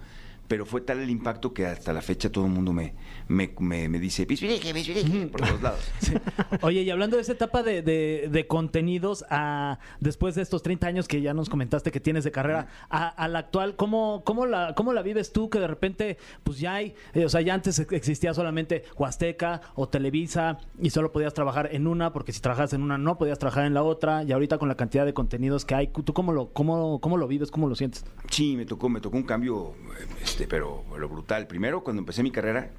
[0.53, 2.93] Pero fue tal el impacto que hasta la fecha todo el mundo me,
[3.27, 5.79] me, me, me dice, "Bisbirige, bisbirige", por todos lados.
[5.99, 6.13] Sí.
[6.61, 10.85] Oye, y hablando de esa etapa de, de- de contenidos, a, después de estos 30
[10.85, 14.45] años que ya nos comentaste que tienes de carrera, a, a la actual, ¿cómo, cómo,
[14.45, 15.49] la, ¿cómo la vives tú?
[15.49, 19.89] Que de repente, pues ya hay, eh, o sea, ya antes existía solamente Huasteca o
[19.89, 23.65] Televisa y solo podías trabajar en una, porque si trabajas en una no podías trabajar
[23.65, 26.49] en la otra, y ahorita con la cantidad de contenidos que hay, ¿tú cómo lo,
[26.53, 27.49] cómo, cómo lo vives?
[27.49, 28.05] ¿Cómo lo sientes?
[28.29, 30.05] Sí, me tocó, me tocó un cambio, eh,
[30.43, 31.47] este, pero lo brutal.
[31.47, 32.71] Primero, cuando empecé mi carrera,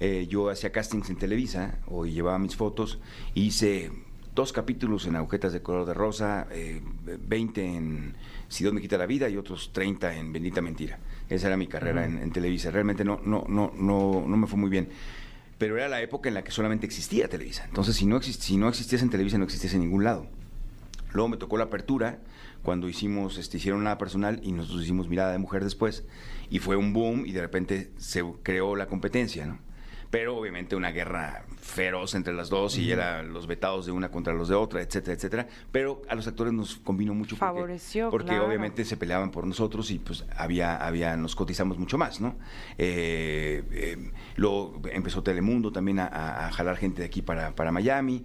[0.00, 2.98] eh, yo hacía castings en Televisa, o llevaba mis fotos,
[3.34, 3.90] hice
[4.34, 8.14] dos capítulos en Agujetas de Color de Rosa, eh, 20 en
[8.48, 10.98] Si Dios me quita la vida y otros 30 en Bendita Mentira.
[11.28, 12.70] Esa era mi carrera en, en Televisa.
[12.70, 14.88] Realmente no, no, no, no, no me fue muy bien.
[15.58, 17.64] Pero era la época en la que solamente existía Televisa.
[17.66, 20.26] Entonces, si no, exist- si no existías en Televisa, no existías en ningún lado.
[21.12, 22.20] Luego me tocó la apertura,
[22.62, 26.04] cuando hicimos, este, hicieron nada personal y nosotros hicimos mirada de mujer después,
[26.50, 29.58] y fue un boom y de repente se creó la competencia, ¿no?
[30.10, 34.32] Pero obviamente una guerra feroz entre las dos y era los vetados de una contra
[34.32, 35.48] los de otra, etcétera, etcétera.
[35.70, 38.46] Pero a los actores nos convino mucho porque, Favoreció, porque claro.
[38.46, 42.36] obviamente se peleaban por nosotros y pues había, había, nos cotizamos mucho más, ¿no?
[42.78, 47.70] Eh, eh, luego empezó Telemundo también a, a- a jalar gente de aquí para, para
[47.70, 48.24] Miami.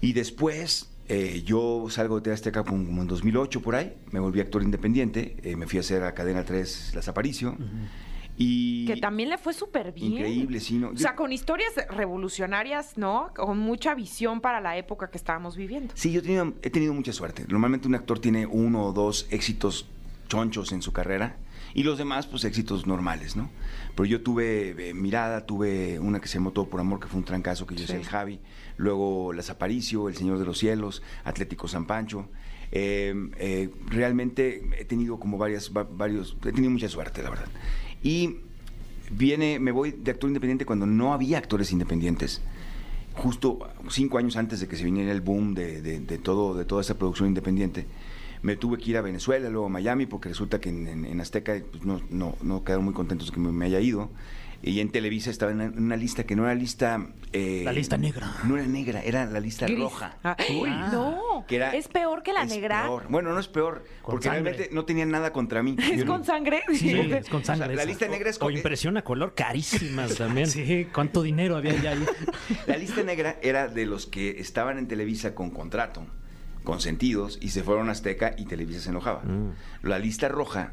[0.00, 4.20] Y después eh, yo salgo de TV Azteca como, como en 2008 por ahí, me
[4.20, 7.56] volví actor independiente, eh, me fui a hacer a Cadena 3 Las Aparicio.
[8.42, 10.12] Y Que también le fue súper bien.
[10.12, 10.90] Increíble, sí, ¿no?
[10.90, 13.32] O sea, con historias revolucionarias, ¿no?
[13.36, 15.92] Con mucha visión para la época que estábamos viviendo.
[15.96, 17.44] Sí, yo he tenido, he tenido mucha suerte.
[17.48, 19.86] Normalmente un actor tiene uno o dos éxitos
[20.28, 21.36] chonchos en su carrera
[21.74, 23.50] y los demás, pues éxitos normales, ¿no?
[23.94, 27.18] Pero yo tuve eh, Mirada, tuve una que se llamó Todo por Amor, que fue
[27.18, 27.98] un trancazo que yo hice Sí.
[28.00, 28.40] el Javi,
[28.80, 32.26] luego Las Aparicio, El Señor de los Cielos, Atlético San Pancho.
[32.72, 37.48] Eh, eh, realmente he tenido como varias, va- varios, he tenido mucha suerte, la verdad.
[38.02, 38.36] Y
[39.10, 42.40] viene, me voy de actor independiente cuando no había actores independientes
[43.14, 43.58] justo
[43.90, 46.80] cinco años antes de que se viniera el boom de, de- de todo, de toda
[46.80, 47.86] esta producción independiente,
[48.42, 51.20] me tuve que ir a Venezuela, luego a Miami, porque resulta que en, en- en
[51.20, 54.08] Azteca pues, no, no, no quedaron muy contentos que me, me haya ido.
[54.62, 56.98] Y en Televisa estaba en una, lista que no era lista...
[57.32, 58.30] eh, La lista negra.
[58.44, 59.78] No era negra, era la lista Gris.
[59.78, 60.18] roja.
[60.22, 60.36] Ah,
[60.92, 62.82] no, Que era- es peor que la es negra.
[62.82, 63.06] peor.
[63.08, 64.42] Bueno, no es peor, Con porque sangre.
[64.52, 65.76] realmente no tenían nada contra mí.
[65.80, 66.62] ¿Es no- con sangre?
[66.74, 67.74] Sí, es con o sea, sangre.
[67.74, 70.46] la lista negra es O con- impresión a color carísimas también.
[70.50, 72.04] Sí, ¿cuánto dinero había ya ahí?
[72.66, 76.04] La lista negra era de los que estaban en Televisa con contrato,
[76.64, 79.22] consentidos, y se fueron a Azteca y Televisa se enojaba.
[79.82, 80.72] La lista roja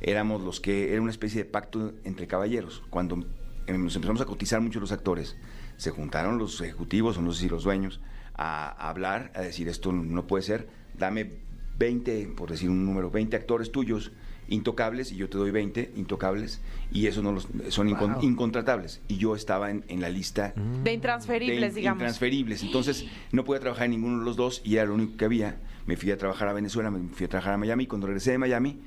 [0.00, 2.82] éramos los que, era una especie de pacto entre caballeros.
[2.90, 3.24] Cuando
[3.66, 5.36] em, nos empezamos a cotizar mucho los actores,
[5.76, 8.00] se juntaron los ejecutivos, o no sé si los dueños,
[8.34, 11.30] a, a hablar, a decir esto no puede ser, dame
[11.78, 14.12] 20, por decir un número, 20 actores tuyos
[14.46, 16.60] intocables y yo te doy 20 intocables
[16.92, 18.22] y eso no los, son incon- Wow.
[18.22, 19.00] incontratables.
[19.08, 20.52] Y yo estaba en, en la lista
[20.82, 22.00] De intransferibles, de digamos.
[22.02, 22.62] intransferibles.
[22.62, 25.60] Entonces, no podía trabajar en ninguno de los dos y era lo único que había.
[25.86, 27.86] Me fui a trabajar a Venezuela, me fui a trabajar a Miami.
[27.86, 28.80] Cuando regresé de Miami,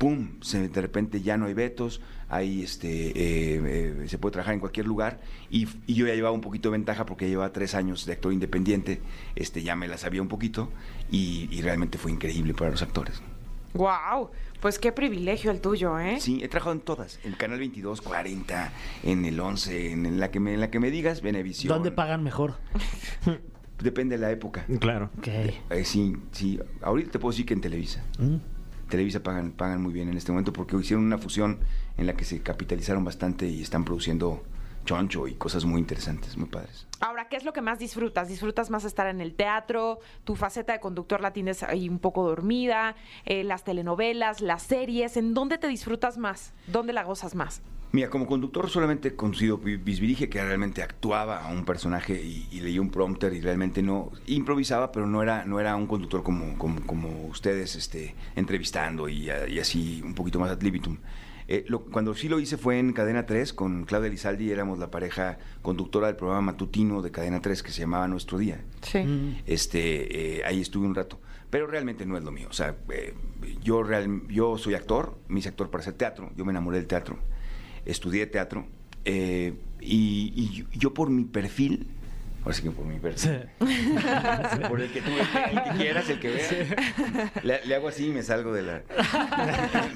[0.00, 0.40] ¡pum!
[0.40, 3.60] Se, de repente ya no hay vetos, hay este, eh,
[4.02, 5.20] eh, se puede trabajar en cualquier lugar.
[5.50, 8.32] Y, y yo ya llevaba un poquito de ventaja porque llevaba tres años de actor
[8.32, 9.02] independiente,
[9.36, 10.70] este, ya me la sabía un poquito.
[11.10, 13.22] y, y realmente fue increíble para los actores.
[13.74, 16.16] Wow, pues qué privilegio el tuyo, ¿eh?
[16.18, 18.72] Sí, he trabajado en todas, en Canal 22, 40,
[19.04, 21.72] en el 11, en la que me, en la que me digas, Venevisión.
[21.74, 22.54] ¿Dónde pagan mejor?
[23.82, 24.64] Depende de la época.
[24.80, 25.10] Claro.
[25.18, 25.28] Ok.
[25.28, 26.58] Eh, sí, sí.
[26.82, 28.04] Ahorita te puedo decir que en Televisa.
[28.90, 31.60] Televisa pagan, pagan muy bien en este momento porque hicieron una fusión
[31.96, 34.42] en la que se capitalizaron bastante y están produciendo
[34.84, 36.86] choncho y cosas muy interesantes, muy padres.
[37.00, 38.28] Ahora, ¿qué es lo que más disfrutas?
[38.28, 40.00] ¿Disfrutas más estar en el teatro?
[40.24, 42.96] ¿Tu faceta de conductor la tienes ahí un poco dormida?
[43.24, 45.16] Eh, ¿Las telenovelas, las series?
[45.16, 46.52] ¿En dónde te disfrutas más?
[46.66, 47.62] ¿Dónde la gozas más?
[47.92, 49.16] Mira, como conductor solamente
[49.58, 53.82] Vi- Bisbirige, que realmente actuaba a un personaje y, y leía un prompter y realmente
[53.82, 59.08] no improvisaba, pero no era no era un conductor como como, como ustedes este, entrevistando
[59.08, 60.98] y, a- y así un poquito más ad libitum.
[61.48, 64.88] Eh, lo- cuando sí lo hice fue en Cadena 3 con Claudia Lizaldi, éramos la
[64.92, 68.60] pareja conductora del programa matutino de Cadena 3 que se llamaba Nuestro Día.
[68.82, 69.34] Sí.
[69.46, 71.18] Este, eh, ahí estuve un rato.
[71.50, 72.46] Pero realmente no es lo mío.
[72.48, 73.14] O sea, eh,
[73.64, 76.86] yo, real, yo soy actor, me hice actor para hacer teatro, yo me enamoré del
[76.86, 77.18] teatro,
[77.86, 78.66] estudié teatro,
[79.04, 81.86] eh, y, y yo, yo por mi perfil,
[82.42, 83.30] ahora sí que por mi perfil,
[84.68, 88.06] por el que tú, el, el que quieras, el que vea, le, le hago así
[88.06, 88.82] y me salgo de la,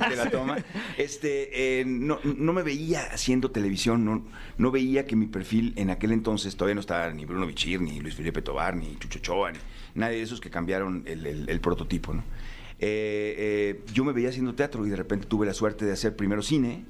[0.09, 0.57] de la toma.
[0.97, 4.25] Este, eh, no, no me veía haciendo televisión, no,
[4.59, 8.01] no veía que mi perfil en aquel entonces todavía no estaba ni Bruno Bichir, ni
[8.01, 9.59] Luis Felipe Tobar, ni Chucho Ochoa, ni
[9.95, 12.23] nadie de esos que cambiaron el, el- el prototipo, ¿no?
[12.81, 16.17] Eh, eh, yo me veía haciendo teatro y de repente tuve la suerte de hacer
[16.17, 16.85] primero cine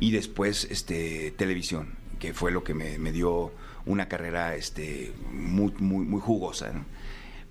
[0.00, 3.52] y después este, televisión, que fue lo que me, dio
[3.86, 6.72] una carrera este, muy, muy, jugosa.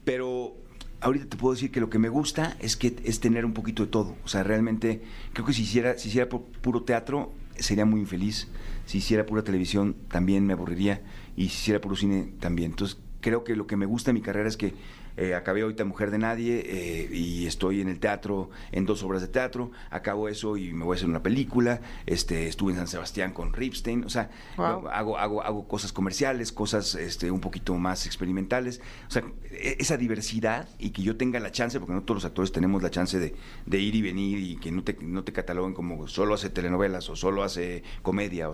[0.04, 0.56] Pero
[1.02, 3.84] ahorita te puedo decir que lo que me gusta es que es tener un poquito
[3.84, 4.16] de todo.
[4.24, 5.02] O sea, realmente
[5.34, 8.48] creo que si hiciera, si hiciera pu- puro teatro sería muy infeliz.
[8.86, 11.02] Si hiciera pura televisión también me aburriría.
[11.36, 12.72] Y si hiciera puro cine también.
[12.72, 14.74] Entonces creo que lo que me gusta de mi carrera es que
[15.18, 19.22] eh, acabé ahorita Mujer de Nadie eh, y estoy en el teatro, en dos obras
[19.22, 19.72] de teatro.
[19.90, 21.82] Acabo eso y me voy a hacer una película.
[22.06, 24.04] Este, estuve en San Sebastián con Ripstein.
[24.06, 24.88] O sea, Wow.
[24.90, 28.82] hago, hago, hago cosas comerciales, cosas este, un poquito más experimentales.
[29.08, 32.26] O sea, e- esa diversidad y que yo tenga la chance, porque no todos los
[32.26, 35.34] actores tenemos la chance de, de ir y venir y que no te, no te
[35.34, 38.54] cataloguen como solo hace telenovelas o solo hace comedia, o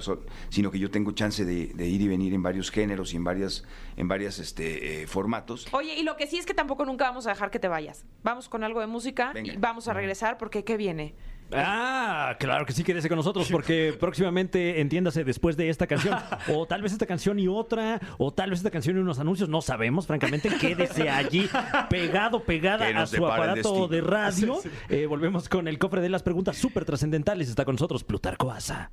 [0.50, 3.24] sino que yo tengo chance de, de ir y venir en varios géneros y en
[3.24, 3.64] varias,
[3.98, 5.68] en varias este, eh, formatos.
[5.72, 8.06] Oye, y lo que sí es que tampoco nunca vamos a dejar que te vayas.
[8.24, 9.54] Vamos con algo de música Venga.
[9.54, 11.14] y vamos a regresar porque ¿qué viene?
[11.52, 16.18] Ah, claro que sí, quédese con nosotros porque próximamente, entiéndase, después de esta canción,
[16.54, 19.48] o tal vez esta canción y otra, o tal vez esta canción y unos anuncios,
[19.48, 21.48] no sabemos, francamente, quédese allí
[21.90, 24.60] pegado, pegada a su aparato de radio.
[24.90, 27.50] Eh, volvemos con el cofre de las preguntas súper trascendentales.
[27.50, 28.92] Está con nosotros Plutarco Asa.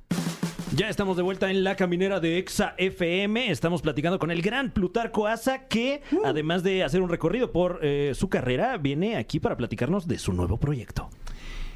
[0.75, 3.49] Ya estamos de vuelta en la caminera de Exa FM.
[3.49, 8.11] Estamos platicando con el gran Plutarco Asa, que además de hacer un recorrido por eh,
[8.13, 11.09] su carrera, viene aquí para platicarnos de su nuevo proyecto.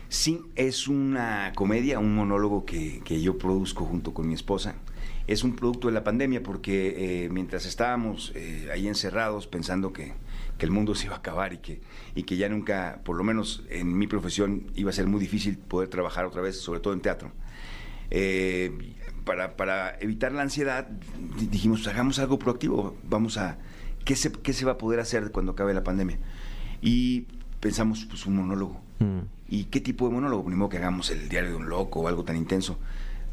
[0.10, 4.76] Sí, es una comedia, un monólogo que, que yo produzco junto con mi esposa.
[5.28, 10.12] Es un producto de la pandemia porque eh, mientras estábamos eh, ahí encerrados pensando que,
[10.58, 11.80] que el mundo se iba a acabar y que,
[12.16, 15.58] y que ya nunca, por lo menos en mi profesión, iba a ser muy difícil
[15.58, 17.32] poder trabajar otra vez, sobre todo en teatro.
[18.12, 18.72] Eh,
[19.24, 20.88] para, para evitar la ansiedad,
[21.40, 23.60] di- dijimos, hagamos algo proactivo, vamos a,
[24.06, 26.18] ¿qué se, qué se va a poder hacer cuando acabe la pandemia?
[26.82, 27.28] Y
[27.60, 28.82] pensamos, pues un monólogo.
[29.48, 30.46] ¿Y qué tipo de monólogo?
[30.46, 32.78] Primero que hagamos el diario de un loco o algo tan intenso.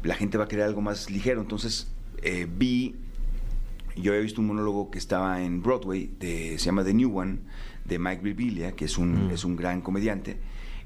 [0.03, 1.41] La gente va a querer algo más ligero.
[1.41, 2.95] Entonces eh, vi,
[3.95, 7.39] yo había visto un monólogo que estaba en Broadway, de, se llama The New One,
[7.85, 10.37] de Mike Birbiglia, que es un, es un gran comediante,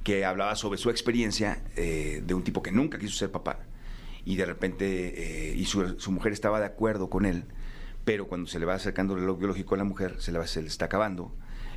[0.03, 3.59] que hablaba sobre su experiencia eh, de un tipo que nunca quiso ser papá
[4.25, 7.43] y de repente, eh, y su, su mujer estaba de acuerdo con él,
[8.05, 10.47] pero cuando se le va acercando el reloj biológico a la mujer, se le, va-
[10.47, 11.33] se le está acabando,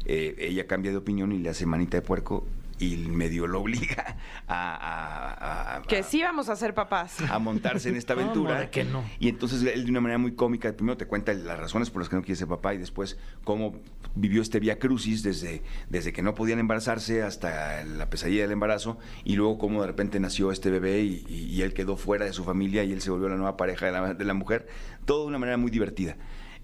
[0.07, 2.47] eh, ella cambia de opinión y le hace manita de puerco
[2.93, 4.17] y medio lo obliga
[4.47, 5.33] a, a-
[5.75, 7.17] a- a- Que sí vamos a ser papás.
[7.31, 8.71] a montarse en esta ¿Cómo aventura.
[8.71, 9.03] que no?
[9.19, 12.09] Y entonces él de una manera muy cómica, primero te cuenta las razones por las
[12.09, 13.81] que no quiere ser papá y después cómo
[14.15, 18.99] vivió este vía crucis desde, desde que no podían embarazarse hasta la pesadilla del embarazo
[19.25, 22.33] y luego cómo de repente nació este bebé y, y- y él quedó fuera de
[22.33, 24.67] su familia y él se volvió la nueva pareja de la, de la mujer.
[25.05, 26.17] Todo de una manera muy divertida.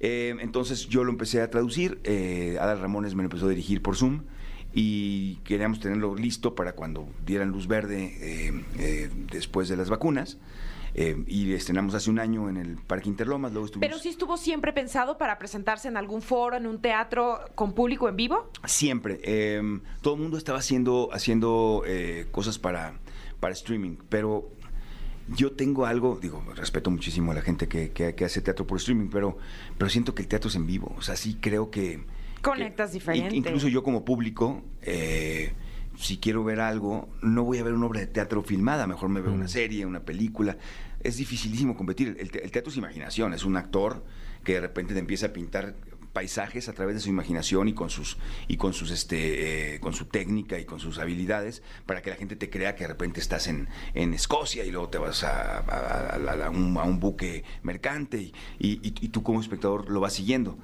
[0.02, 3.82] Eh, entonces yo lo empecé a traducir, eh, Adal Ramones me lo empezó a dirigir
[3.82, 4.22] por Zoom
[4.72, 10.38] y queríamos tenerlo listo para cuando dieran luz verde eh, eh, después de las vacunas.
[10.92, 13.88] Eh, y estrenamos hace un año en el Parque Interlomas, luego estuvimos...
[13.88, 18.08] Pero sí estuvo siempre pensado para presentarse en algún foro, en un teatro con público
[18.08, 18.50] en vivo.
[18.64, 19.20] Siempre.
[19.22, 19.62] eh,
[20.02, 22.94] todo el mundo estaba haciendo, haciendo eh, cosas para,
[23.38, 24.50] para streaming, pero
[25.28, 28.78] yo tengo algo, digo, respeto muchísimo a la gente que, que- que hace teatro por
[28.78, 29.38] streaming, pero,
[29.78, 30.92] pero siento que el teatro es en vivo.
[30.98, 32.02] O sea, sí creo que,
[32.42, 33.28] Conectas diferente.
[33.36, 35.52] in- Incluso yo como público, eh,
[35.98, 39.20] si quiero ver algo, no voy a ver una obra de teatro filmada, mejor me
[39.20, 40.56] veo una serie, una película.
[41.02, 42.16] Es dificilísimo competir.
[42.18, 44.04] El, te- el teatro es imaginación, es un actor
[44.44, 45.74] que de repente te empieza a pintar
[46.12, 48.16] paisajes a través de su imaginación y con sus
[48.48, 52.16] y con sus este eh, con su técnica y con sus habilidades para que la
[52.16, 55.58] gente te crea que de repente estás en, en Escocia y luego te vas a,
[55.58, 60.58] a- a- un, buque mercante y, y- y tú como espectador lo vas siguiendo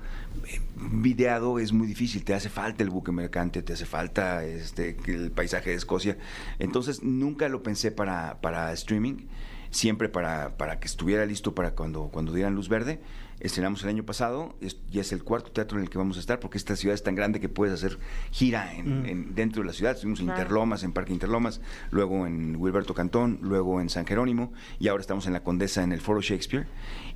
[0.48, 4.96] Eh, videado es muy difícil te hace falta el buque mercante te hace falta este
[5.06, 6.18] el paisaje de Escocia
[6.58, 9.26] entonces nunca lo pensé para para streaming
[9.70, 13.00] siempre para, para que estuviera listo para cuando, cuando dieran luz verde.
[13.38, 16.20] Estrenamos el año pasado, es, ya es el cuarto teatro en el que vamos a
[16.20, 17.98] estar, porque esta ciudad es tan grande que puedes hacer
[18.30, 19.92] gira en, en- dentro de la ciudad.
[19.92, 20.26] Estuvimos en.
[20.36, 25.26] Interlomas, en Parque Interlomas, luego en Wilberto Cantón, luego en San Jerónimo, y ahora estamos
[25.26, 26.66] en la Condesa en el Foro Shakespeare.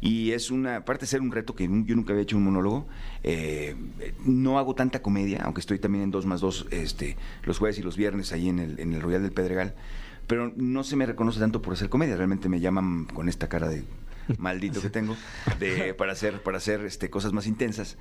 [0.03, 2.87] Y es una, aparte de ser un reto que yo nunca había hecho un monólogo,
[3.23, 3.75] eh,
[4.25, 7.83] no hago tanta comedia, aunque estoy también en 2 más 2 este, los jueves y
[7.83, 9.75] los viernes ahí en el, en el Royal del Pedregal
[10.27, 13.69] pero no se me reconoce tanto por hacer comedia, realmente me llaman con esta cara
[13.69, 13.83] de
[14.39, 15.17] maldito que tengo
[15.59, 17.97] de, para hacer para hacer este cosas más intensas.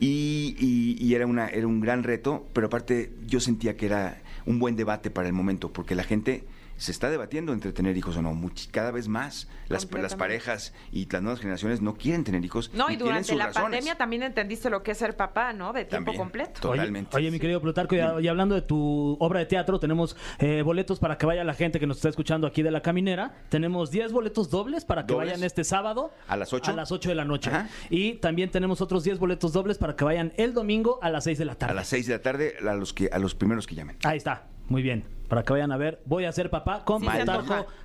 [0.00, 4.20] Y, y- y era una era un gran reto pero aparte yo sentía que era
[4.44, 6.44] un buen debate para el momento porque la gente
[6.76, 10.74] se está debatiendo entre tener hijos o no much- cada vez más las, las parejas
[10.92, 13.64] y las nuevas generaciones no quieren tener hijos No, y tienen durante sus la razones.
[13.64, 15.72] pandemia también entendiste lo que es ser papá, ¿no?
[15.72, 16.60] De tiempo También, completo.
[16.60, 17.16] to- Totalmente.
[17.16, 20.62] Oye, oye, mi querido Plutarco, y, y hablando de tu obra de teatro, tenemos eh,
[20.62, 23.34] boletos para que vaya la gente que nos está escuchando aquí de la caminera.
[23.48, 25.30] Tenemos 10 boletos dobles para que ¿Dobles?
[25.30, 26.12] vayan este sábado.
[26.28, 26.70] ¿A las ocho?
[26.70, 27.50] A las 8 de la noche.
[27.50, 27.68] Ajá.
[27.90, 31.38] Y también tenemos otros 10 boletos dobles para que vayan el domingo a las 6
[31.38, 31.72] de la tarde.
[31.72, 34.18] a las 6 de la tarde a los que a los primeros que llamen Ahí
[34.18, 34.46] está.
[34.68, 35.04] Muy bien.
[35.28, 37.08] Para que vayan a ver, voy a ser papá con Sí,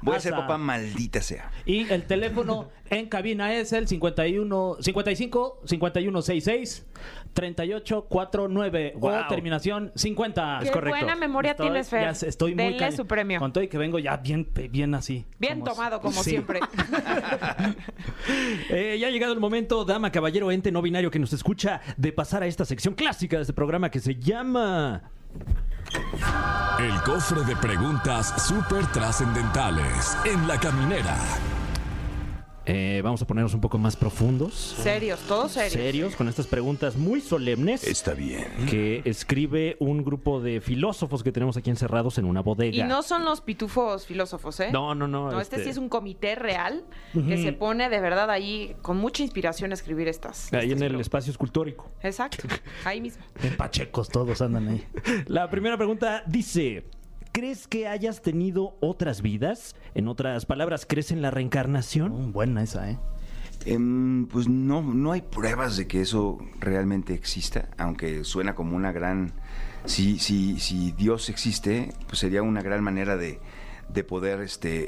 [0.01, 5.61] voy a ser papá maldita sea Y el teléfono en cabina es el 51 55
[5.65, 6.85] 5166
[7.33, 9.11] 3849 Wow.
[9.11, 10.59] o terminación 50.
[10.63, 12.01] Qué buena memoria Estoy- tienes, Fer.
[12.13, 13.39] ya estoy muy Denle su premio.
[13.39, 15.25] Con todo y que vengo ya bien bien así.
[15.39, 16.31] Bien Como- tomado, como Sí.
[16.31, 16.59] siempre.
[18.69, 22.11] Eh, ya ha llegado el momento, dama, caballero, ente no binario que nos escucha, de
[22.13, 25.03] pasar a esta sección clásica de este programa que se llama...
[26.79, 31.17] El cofre de preguntas súper trascendentales en la caminera.
[32.73, 34.53] Eh, vamos a ponernos un poco más profundos.
[34.53, 35.73] serios, todos serios.
[35.73, 37.83] Serios, con estas preguntas muy solemnes.
[37.83, 42.85] está bien que escribe un grupo de filósofos que tenemos aquí encerrados en una bodega.
[42.85, 44.69] Y no son los pitufos filósofos, ¿eh?
[44.71, 45.31] No, no, no.
[45.31, 48.97] No, este, este- sí es un comité real que se pone de verdad ahí con
[48.97, 50.51] mucha inspiración a escribir estas.
[50.53, 51.89] Ahí en el espacio escultórico.
[52.01, 52.47] Exacto,
[52.85, 53.23] ahí mismo.
[53.43, 54.85] En pachecos todos andan ahí.
[55.27, 56.83] La primera pregunta dice:
[57.31, 59.75] ¿Crees que hayas tenido otras vidas?
[59.95, 62.29] En otras palabras, ¿crees en la reencarnación?
[62.29, 62.99] Mm, buena esa, ¿eh?
[63.65, 68.91] Em, pues no, no hay pruebas de que eso realmente exista, aunque suena como una
[68.91, 69.33] gran...
[69.85, 73.39] Si, si, si Dios existe, pues sería una gran manera de,
[73.89, 74.87] de poder este,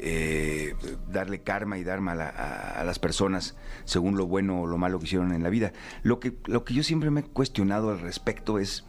[0.68, 0.76] eh,
[1.10, 4.76] darle karma y dharma a, la- a- a las personas según lo bueno o lo
[4.78, 5.72] malo que hicieron en la vida.
[6.02, 8.84] Lo que, lo que yo siempre me he cuestionado al respecto es,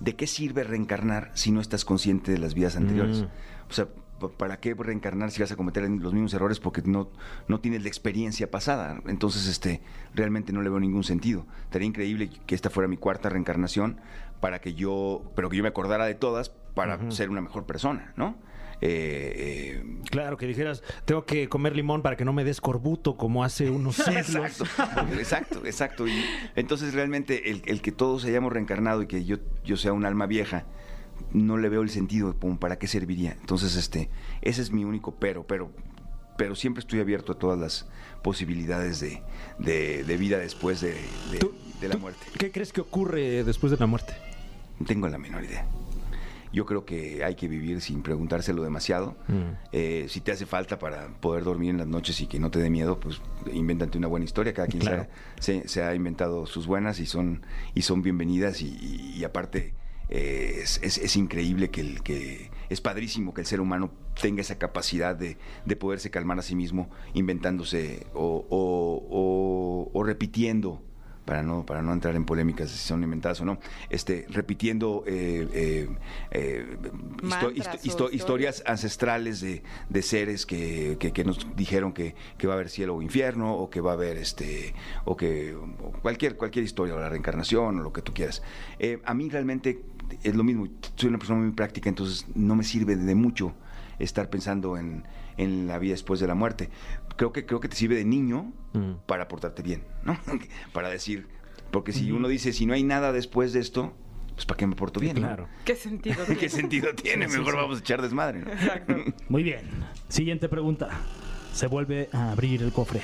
[0.00, 3.22] ¿de qué sirve reencarnar si no estás consciente de las vidas anteriores?
[3.22, 3.26] Mm.
[3.70, 3.88] O sea,
[4.20, 7.08] pa- ¿para qué reencarnar si vas a cometer los mismos errores porque no,
[7.48, 9.00] no tienes la experiencia pasada?
[9.06, 9.80] Entonces, este,
[10.14, 11.46] realmente no le veo ningún sentido.
[11.70, 14.00] Sería increíble que esta fuera mi cuarta reencarnación
[14.40, 18.12] para que yo, pero que yo me acordara de todas para ser una mejor persona,
[18.16, 18.36] ¿no?
[18.86, 23.16] Eh, eh, Claro, que dijeras, tengo que comer limón para que no me des corbuto
[23.16, 24.26] como hace unos siglos.
[24.60, 24.64] Exacto,
[25.18, 26.06] exacto, exacto.
[26.08, 26.22] Y
[26.54, 30.26] entonces realmente el, el que todos hayamos reencarnado y que yo, yo sea un alma
[30.26, 30.66] vieja,
[31.32, 33.32] no le veo el sentido, como para qué serviría.
[33.32, 34.10] Entonces, este,
[34.42, 35.72] ese es mi único pero, pero,
[36.36, 37.88] pero siempre estoy abierto a todas las
[38.22, 39.22] posibilidades de,
[39.58, 40.94] de- de vida después de,
[41.32, 42.20] de- ¿Tú- de la muerte.
[42.38, 44.12] ¿Qué crees que ocurre después de la muerte?
[44.78, 45.66] No tengo la menor idea.
[46.54, 49.16] Yo creo que hay que vivir sin preguntárselo demasiado.
[49.72, 52.60] Eh, si te hace falta para poder dormir en las noches y que no te
[52.60, 53.20] dé miedo, pues
[53.52, 54.54] invéntate una buena historia.
[54.54, 55.10] Cada quien se ha- Claro.
[55.40, 57.42] se, se ha inventado sus buenas y son,
[57.74, 58.62] y son bienvenidas.
[58.62, 59.74] Y, y- y aparte,
[60.08, 63.90] eh, es, es- es increíble que, el, que es padrísimo que el ser humano
[64.20, 65.36] tenga esa capacidad de,
[65.66, 70.82] de poderse calmar a sí mismo, inventándose o, o- o- o repitiendo
[71.24, 73.58] para no, para no entrar en polémicas de si son inventadas o no,
[73.90, 75.88] este, repitiendo eh, eh,
[76.32, 76.76] eh,
[77.22, 78.14] histo- historias.
[78.14, 82.68] historias ancestrales de, de seres que, que- que nos dijeron que, que va a haber
[82.68, 84.74] cielo o infierno, o que va a haber este,
[85.04, 88.42] o que o cualquier, cualquier historia, o la reencarnación, o lo que tú quieras.
[88.78, 89.82] Eh, a mí realmente
[90.22, 93.54] es lo mismo, soy una persona muy práctica, entonces no me sirve de mucho
[93.98, 95.04] estar pensando en,
[95.36, 96.68] en la vida después de la muerte.
[97.16, 98.94] Creo que, creo que te sirve de niño Mm.
[99.06, 100.18] para portarte bien, ¿no?
[100.72, 101.28] para decir,
[101.70, 103.94] Porque si uno dice, si no hay nada después de esto,
[104.34, 105.14] pues ¿para qué me porto bien?
[105.16, 105.22] no?
[105.22, 105.48] Claro.
[105.64, 106.48] ¿Qué sentido ¿Qué tiene?
[106.48, 107.28] sentido tiene?
[107.28, 108.40] Mejor vamos a echar desmadre.
[108.40, 108.50] ¿no?
[108.52, 108.94] Exacto.
[109.28, 109.60] Muy bien.
[110.08, 110.88] Siguiente pregunta.
[111.52, 113.00] Se vuelve a abrir el cofre.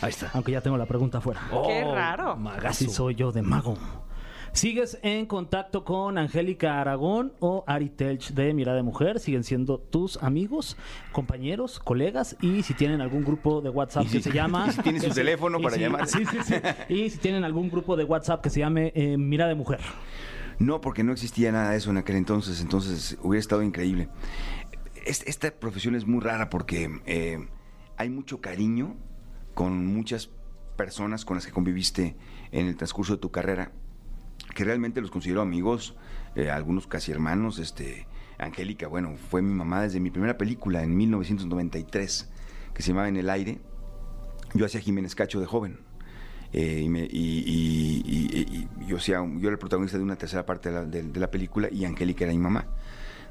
[0.00, 0.30] Ahí está.
[0.34, 1.40] Aunque ya tengo la pregunta afuera.
[1.66, 2.38] Qué raro.
[2.64, 3.76] Así soy yo de mago.
[4.52, 9.18] ¿Sigues en contacto con Angélica Aragón o Ari Telch de Mirada de Mujer?
[9.18, 10.76] ¿Siguen siendo tus amigos,
[11.10, 12.36] compañeros, colegas?
[12.42, 14.66] Y si tienen algún grupo de WhatsApp que se llama...
[14.68, 16.06] y si tienen su teléfono para si- llamar.
[16.06, 16.54] Sí, sí, sí.
[16.90, 19.80] Y si tienen algún grupo de WhatsApp que se llame eh, Mirada de Mujer.
[20.58, 24.08] No, porque no existía nada de eso en aquel entonces, entonces hubiera estado increíble.
[25.06, 27.38] Es- Esta profesión es muy rara porque eh,
[27.96, 28.96] hay mucho cariño
[29.54, 30.28] con muchas
[30.76, 32.16] personas con las que conviviste
[32.50, 33.72] en el transcurso de tu carrera,
[34.54, 35.94] que realmente los considero amigos,
[36.34, 37.58] eh, algunos casi hermanos.
[37.58, 38.06] Este,
[38.38, 42.30] Angélica, bueno, fue mi mamá desde mi primera película en 1993,
[42.74, 43.60] que se llamaba En el aire.
[44.54, 45.78] Yo hacía Jiménez Cacho de joven.
[46.52, 46.86] Y,
[48.86, 52.38] yo, era el protagonista de una tercera parte de la, película y Angélica era mi
[52.38, 52.66] mamá.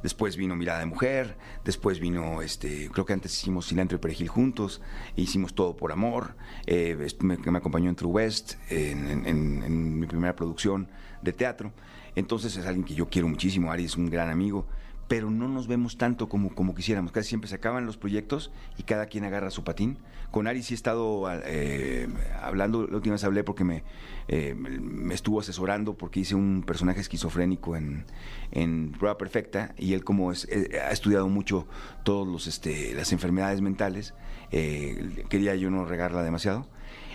[0.02, 4.30] Después vino Mirada de Mujer, después vino, este, creo que antes hicimos Cilantro y Perejil
[4.30, 4.82] juntos,
[5.16, 10.90] hicimos Todo por Amor, eh, me, acompañó en True West, en mi primera producción
[11.22, 11.72] de teatro.
[12.16, 14.68] Entonces es alguien que yo quiero muchísimo, Ari es un gran amigo,
[15.08, 17.12] pero no nos vemos tanto como, como quisiéramos.
[17.12, 19.98] Casi siempre se acaban los proyectos y cada quien agarra su patín.
[20.32, 22.08] Con Ari sí he estado eh,
[22.42, 23.84] hablando, la última vez hablé porque me,
[24.30, 28.06] eh, me estuvo asesorando porque hice un personaje esquizofrénico en,
[28.52, 31.68] en Prueba Perfecta y él como es, eh, ha estudiado mucho
[32.04, 34.14] todas este, las enfermedades mentales,
[34.52, 36.70] eh, quería yo no regarla demasiado.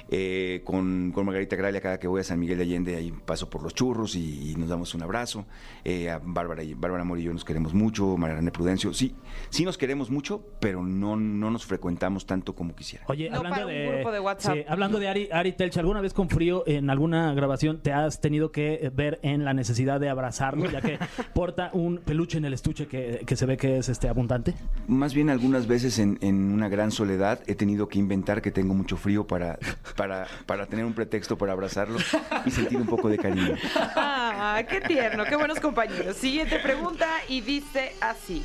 [0.09, 3.51] Eh, con, con Margarita Gralia, cada que voy a San Miguel de Allende, ahí paso
[3.51, 5.47] por los churros y, y nos damos un abrazo.
[5.85, 8.93] Eh, a Bárbara, y, Bárbara Amor y yo nos queremos mucho, Mariana Prudencio.
[8.95, 9.15] Sí,
[9.51, 13.05] sí nos queremos mucho, pero no, no nos frecuentamos tanto como quisiera.
[13.09, 14.55] Oye, No hablando para un de, grupo de WhatsApp.
[14.55, 18.21] sí, hablando de Ari, Ari Telch, ¿alguna vez con frío en alguna grabación te has
[18.21, 20.99] tenido que eh, ver en la necesidad de abrazarlo, ya que
[21.35, 24.55] porta un peluche en el estuche que, que se ve que es este abundante?
[24.87, 28.75] Más bien algunas veces en, en una gran soledad he tenido que inventar que tengo
[28.75, 29.59] mucho frío para,
[29.97, 31.99] para, para tener un pretexto para abrazarlo
[32.45, 33.55] y sentir un poco de cariño.
[33.75, 36.17] Ah, qué tierno, qué buenos compañeros.
[36.17, 38.45] Siguiente pregunta y dice así.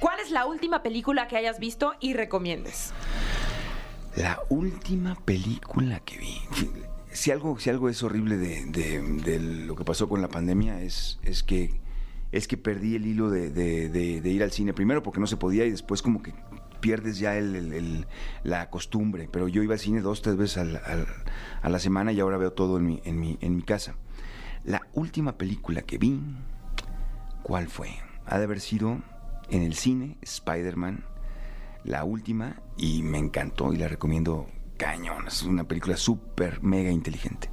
[0.00, 2.92] ¿Cuál es la última película que hayas visto y recomiendes?
[4.16, 6.38] La última película que vi.
[7.12, 10.80] Si algo, si algo es horrible de, de- de lo que pasó con la pandemia
[10.82, 11.80] es, es que
[12.32, 14.72] es que perdí el hilo de, de- de- de ir al cine.
[14.74, 16.34] Primero porque no se podía y después como que
[16.80, 18.06] pierdes ya el- el- el-
[18.42, 19.28] la costumbre.
[19.30, 21.06] Pero yo iba al cine dos, tres veces al- al-
[21.62, 23.96] a la semana y ahora veo todo en mi, en mi, en mi casa.
[24.64, 26.20] La última película que vi,
[27.42, 27.90] ¿cuál fue?
[28.26, 29.00] Ha de haber sido
[29.50, 31.04] en el cine, Spider-Man
[31.84, 34.46] la última y me encantó y la recomiendo
[34.76, 35.28] cañón.
[35.28, 37.48] Es una película súper mega inteligente.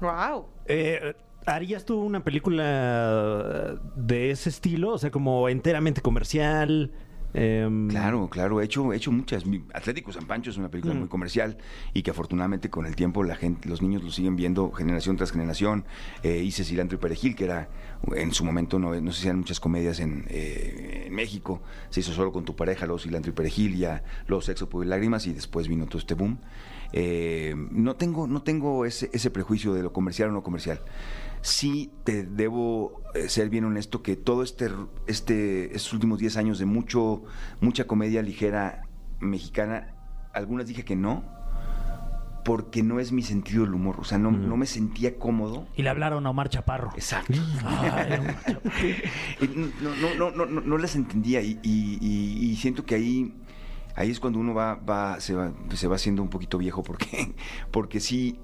[0.00, 0.46] Wow.
[0.66, 1.14] Eh,
[1.44, 4.92] ¿Harías tú una película de ese estilo?
[4.94, 6.92] O sea, como enteramente comercial.
[7.34, 9.44] Em, Claro, claro, he hecho, he hecho muchas.
[9.74, 11.58] Atlético San Pancho es una película muy comercial
[11.92, 15.32] y que afortunadamente con el tiempo la gente, los niños lo siguen viendo generación tras
[15.32, 15.84] generación.
[16.22, 17.68] Eh, hice Cilantro y Perejil, que era
[18.14, 21.62] en su momento no, no se hacían muchas comedias en, eh, en México.
[21.90, 24.88] Se hizo solo con tu pareja, luego Cilantro y Perejil, ya luego Sexo, Pudor y
[24.90, 26.38] Lágrimas y después vino todo este boom.
[26.92, 30.80] Eh, no tengo, no tengo ese, ese prejuicio de lo comercial o no comercial.
[31.42, 34.70] Sí te debo eh, ser bien honesto que todo este,
[35.06, 37.22] este estos últimos 10 años de mucho
[37.60, 38.82] mucha comedia ligera
[39.20, 39.94] mexicana,
[40.32, 41.24] algunas dije que no
[42.44, 45.66] porque no es mi sentido del humor, o sea, no, no me sentía cómodo.
[45.74, 46.92] Y le hablaron a Omar Chaparro.
[46.94, 47.32] Exacto.
[47.64, 48.86] Ay, Omar Chaparro.
[49.40, 49.48] Y
[49.82, 53.34] no, no, no, no, no, no las entendía y, y- y- y siento que ahí,
[53.96, 57.34] ahí es cuando uno va, va, se va, se va haciendo un poquito viejo porque,
[57.72, 58.38] porque sí,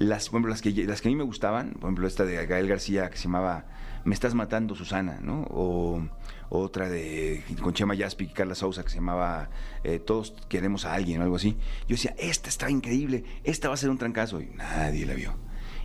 [0.00, 2.46] las, por ejemplo, las que, las que a mí me gustaban, por ejemplo, esta de
[2.46, 3.66] Gael García que se llamaba
[4.04, 5.42] Me estás matando, Susana, ¿no?
[5.50, 6.00] O
[6.50, 9.50] otra de con Chema Yaspi y Carla Sousa que se llamaba
[9.84, 11.56] eh, Todos queremos a alguien o algo así.
[11.88, 15.34] Yo decía, esta está increíble, esta va a ser un trancazo y nadie la vio.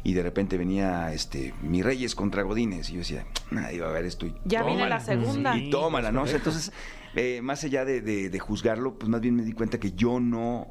[0.06, 3.94] Y de repente venía este Mi Reyes contra Godines y yo decía, nadie va a
[3.94, 4.26] ver esto.
[4.26, 5.58] Y Ya viene la segunda.
[5.58, 6.24] y tómala, ¿no?
[6.24, 6.72] O sea, entonces,
[7.16, 10.20] eh, más allá de, de- de juzgarlo, pues más bien me di cuenta que yo
[10.20, 10.68] no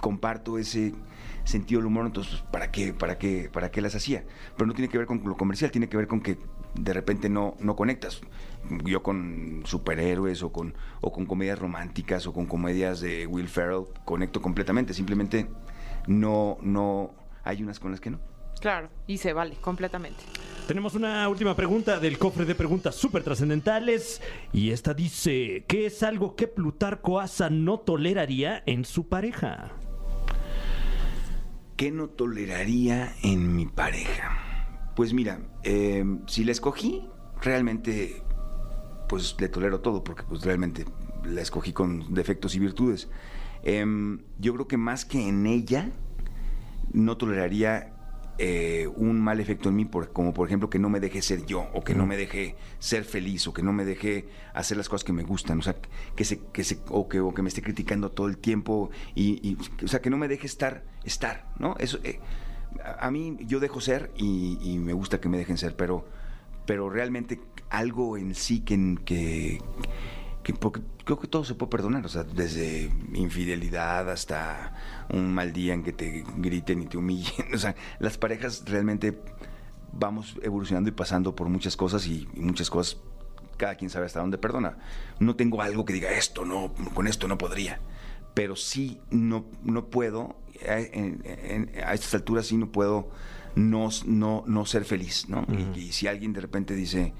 [0.00, 0.94] comparto ese
[1.44, 4.24] sentido del humor, entonces, pues, ¿para qué, para qué, para qué las hacía?
[4.56, 6.38] Pero no tiene que ver con lo comercial, tiene que ver con que
[6.74, 8.20] de repente no, no conectas.
[8.84, 13.84] Yo con superhéroes o con, o con comedias románticas o con comedias de Will Ferrell
[14.04, 15.48] conecto completamente, simplemente
[16.06, 18.20] no, no, hay unas con las que no.
[18.60, 20.22] Claro, y se vale completamente.
[20.66, 24.20] Tenemos una última pregunta del cofre de preguntas súper trascendentales.
[24.52, 29.72] Y esta dice: ¿Qué es algo que Plutarco Asa no toleraría en su pareja?
[31.80, 34.92] ¿Qué no toleraría en mi pareja?
[34.94, 37.08] Pues mira, eh, si la escogí,
[37.40, 38.22] realmente,
[39.08, 40.84] pues le tolero todo, porque pues realmente
[41.24, 43.08] la escogí con defectos y virtudes.
[43.62, 45.88] Em, yo creo que más que en ella,
[46.92, 47.94] no toleraría
[48.42, 51.44] eh, un mal efecto en mí, por- como por ejemplo que no me deje ser
[51.44, 54.88] yo, o que no me deje ser feliz, o que no me deje hacer las
[54.88, 55.76] cosas que me gustan, o sea,
[56.16, 59.46] que se, que se, o que, o que me esté criticando todo el tiempo, y,
[59.46, 61.74] y, o sea, que no me deje estar, estar, ¿no?
[61.78, 62.18] Eso, eh,
[62.82, 66.08] a, a mí yo dejo ser y, y me gusta que me dejen ser, pero,
[66.64, 69.58] pero realmente algo en sí que, que,
[70.42, 74.74] que porque creo que todo se puede perdonar, o sea, desde infidelidad hasta
[75.12, 79.18] un mal día en que te griten y te humillen, o sea, las parejas realmente
[79.92, 82.98] vamos evolucionando y pasando por muchas cosas y, y muchas cosas
[83.56, 84.78] cada quien sabe hasta dónde perdona.
[85.18, 87.80] No tengo algo que diga esto, no, con esto no podría.
[88.32, 93.10] Pero sí no, no puedo, eh, en- en- a estas alturas sí no puedo
[93.56, 95.44] no, no, no ser feliz, ¿no?
[95.74, 97.12] y, y si alguien de repente dice,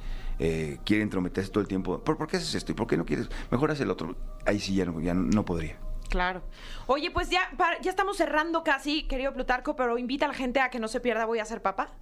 [0.42, 2.72] eh, quiere entrometerse todo el tiempo, ¿por, por qué haces esto?
[2.72, 3.28] ¿Y por qué no quieres?
[3.50, 4.16] Mejor haz el otro.
[4.46, 5.76] Ahí sí ya no, ya no, podría.
[6.08, 6.42] Claro.
[6.86, 7.50] Oye, pues ya,
[7.82, 11.00] ya estamos cerrando casi, querido Plutarco, pero invita a la gente a que no se
[11.00, 11.92] pierda Voy a ser papá.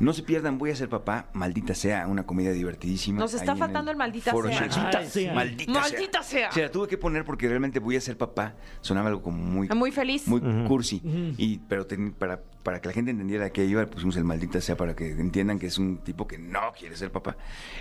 [0.00, 3.20] No se pierdan, voy a ser papá, maldita sea, una comedia divertidísima.
[3.20, 4.42] Nos está falando el maldita sea.
[4.42, 5.34] Maldita sea.
[5.34, 6.50] Maldita, Maldita sea.
[6.52, 8.54] Se la tuve que poner porque realmente voy a ser papá.
[8.80, 9.68] Sonaba algo como muy...
[9.68, 10.26] Muy feliz.
[10.26, 11.00] Muy cursi.
[11.38, 14.76] y, pero ten- para, para que la gente entendiera que iba, pusimos el maldita sea
[14.76, 17.36] para que entiendan que es un tipo que no quiere ser papá.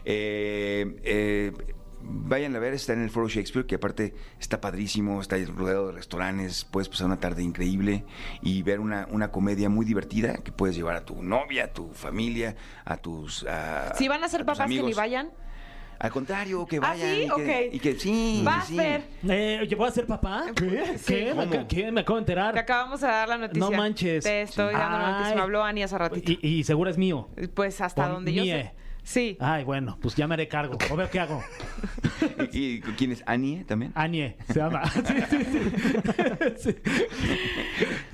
[0.05, 1.51] Eh, eh,
[2.05, 5.93] Vayan a ver, está en el Foro Shakespeare, que aparte está padrísimo, está rodeado de
[5.93, 8.03] restaurantes, puedes pasar una tarde increíble
[8.41, 11.91] y ver una, una comedia muy divertida que puedes llevar a tu novia, a tu
[11.93, 15.31] familia, a tus a- Si van a ser papás, que ni vayan.
[16.03, 17.15] Al contrario, que ¿Ah, vayan.
[17.15, 17.21] sí?
[17.23, 17.31] y, que,
[17.67, 17.73] Ok.
[17.75, 18.41] y que sí.
[18.43, 18.75] Vas, sí.
[18.75, 19.03] Fer.
[19.25, 20.43] Eh, oye, ¿voy a ser papá?
[20.53, 20.97] ¿Qué?
[21.07, 21.33] ¿Qué?
[21.33, 21.53] ¿Me, ¿Cómo?
[21.55, 21.91] ac- qué?
[21.93, 22.57] Me acabo de Te enterar.
[22.57, 23.59] acabamos de dar la noticia.
[23.61, 24.23] No manches.
[24.25, 25.29] Te estoy dando la noticia.
[25.29, 25.35] Ay.
[25.35, 26.29] Me habló Ani hace ratito.
[26.29, 27.29] Y, y seguro es mío.
[27.53, 28.73] Pues hasta Pon donde yo sé.
[29.05, 29.37] Sí.
[29.39, 30.77] Ay, bueno, pues ya me haré cargo.
[30.91, 31.41] O veo qué hago.
[32.51, 33.23] ¿Y, y quién es?
[33.25, 33.93] ¿Anie también?
[33.95, 34.83] Anie, se llama.
[34.91, 35.45] Sí, sí,
[36.57, 36.75] sí.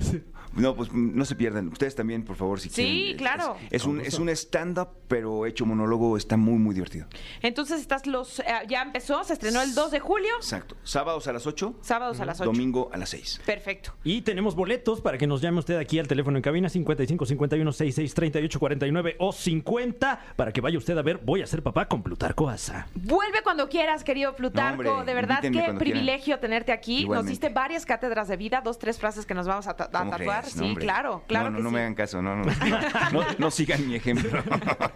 [0.00, 0.22] Sí.
[0.54, 1.68] No, pues no se pierdan.
[1.68, 3.06] Ustedes también, por favor, si Sí, quieren.
[3.10, 3.56] Es- claro.
[3.70, 6.16] Es, es un, es un stand-up, pero hecho monólogo.
[6.16, 7.06] Está muy, muy divertido.
[7.42, 8.40] Entonces estás los.
[8.40, 10.30] eh, ya empezó, se estrenó el 2 de julio.
[10.36, 10.76] Exacto.
[10.82, 11.76] Sábados a las 8.
[11.82, 12.50] Sábados a las 8.
[12.50, 13.40] Domingo a las 6.
[13.46, 13.94] Perfecto.
[14.04, 17.72] Y tenemos boletos para que nos llame usted aquí al teléfono en cabina 55 51
[17.72, 21.86] 66 38 49 o 50 para que vaya usted a ver Voy a ser papá
[21.86, 22.88] con Plutarco Asa.
[22.94, 24.82] Vuelve cuando quieras, querido Plutarco.
[24.82, 27.06] No, hombre, de verdad, qué privilegio tenerte aquí.
[27.06, 29.98] Nos diste varias cátedras de vida, dos, tres frases que nos vamos a, ta- a
[30.00, 30.39] ¿Cómo tatuar.
[30.40, 30.54] Crees?
[30.54, 30.84] sí, hombre.
[30.84, 31.74] claro, claro No, no, que no sí.
[31.74, 32.22] me hagan caso.
[32.22, 32.52] No, no, no.
[33.12, 34.42] No, no sigan mi ejemplo.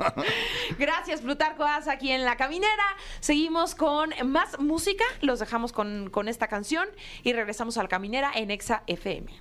[0.78, 2.84] Gracias, Plutarco Asa, aquí en La Caminera.
[3.20, 5.04] Seguimos con más música.
[5.20, 6.88] Los dejamos con, con esta canción
[7.22, 9.32] y regresamos a La Caminera en Exa FM.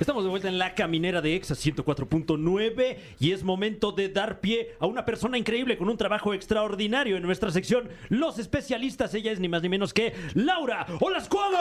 [0.00, 4.74] Estamos de vuelta en la caminera de Exa 104.9 y es momento de dar pie
[4.80, 9.14] a una persona increíble con un trabajo extraordinario en nuestra sección Los Especialistas.
[9.14, 11.60] Ella es ni más ni menos que Laura Olascuaga.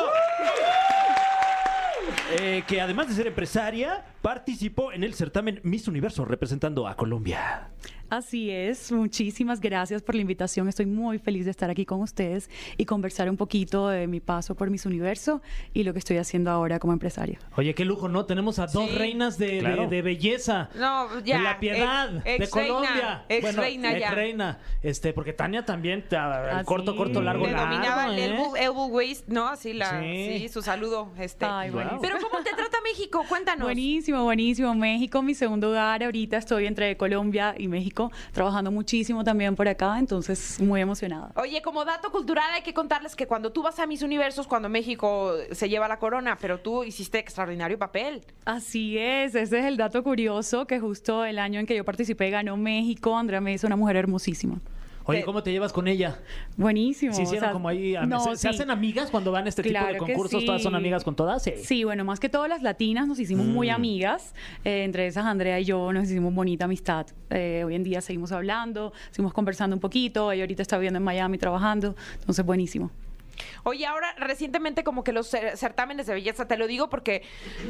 [2.31, 7.67] Eh, que además de ser empresaria, participó en el certamen Miss Universo representando a Colombia.
[8.09, 10.69] Así es, muchísimas gracias por la invitación.
[10.69, 12.47] Estoy muy feliz de estar aquí con ustedes
[12.77, 15.41] y conversar un poquito de mi paso por Miss Universo
[15.73, 17.39] y lo que estoy haciendo ahora como empresaria.
[17.57, 18.25] Oye, qué lujo, ¿no?
[18.25, 18.95] Tenemos a dos Sí.
[18.95, 19.87] reinas de, de- Claro.
[19.87, 20.69] de belleza.
[20.75, 23.25] No, ya, De la piedad, ex- de ex Colombia.
[23.29, 23.97] ex Bueno, reina ya.
[24.07, 24.59] ex reina.
[24.83, 27.63] Este, porque Tania también, te- Ah, corto, corto, largo, largo.
[27.73, 28.25] dominaba el ¿eh?
[28.25, 29.47] elbow, elbow waist, ¿no?
[29.47, 30.37] Así, la, Sí.
[30.41, 30.49] sí.
[30.49, 31.11] su saludo.
[31.17, 31.45] Este.
[31.45, 31.99] Ay, buenísimo.
[32.01, 33.25] Pero ¿cómo te trata México?
[33.27, 33.63] Cuéntanos.
[33.65, 34.73] Buenísimo, buenísimo.
[34.75, 36.03] México, mi segundo hogar.
[36.03, 41.31] Ahorita estoy entre Colombia y México, trabajando muchísimo también por acá, entonces muy emocionada.
[41.35, 44.69] Oye, como dato cultural hay que contarles que cuando tú vas a Miss Universos, cuando
[44.69, 48.21] México se lleva la corona, pero tú hiciste extraordinario papel.
[48.45, 52.29] Así es, ese es el dato curioso que justo el año en que yo participé
[52.29, 53.17] ganó México.
[53.17, 54.59] Andrea me hizo una mujer hermosísima.
[55.05, 56.19] Oye, ¿cómo te llevas con ella?
[56.57, 57.13] Buenísimo.
[57.13, 57.95] ¿Se hicieron o sea, como ahí?
[58.07, 60.45] no, ¿Se, se hacen amigas cuando van a este tipo de concursos?
[60.45, 61.43] ¿Todas son amigas con todas?
[61.43, 61.53] Sí.
[61.61, 63.73] Sí, bueno, más que todas las latinas nos hicimos muy Mm.
[63.75, 64.33] amigas.
[64.63, 67.07] Eh, entre esas, Andrea y yo nos hicimos bonita amistad.
[67.29, 70.31] Eh, hoy en día seguimos hablando, seguimos conversando un poquito.
[70.31, 71.95] Ella ahorita está viviendo en Miami trabajando.
[72.19, 72.91] Entonces, buenísimo.
[73.63, 77.23] Oye, ahora recientemente como que los cer- certámenes de belleza, te lo digo porque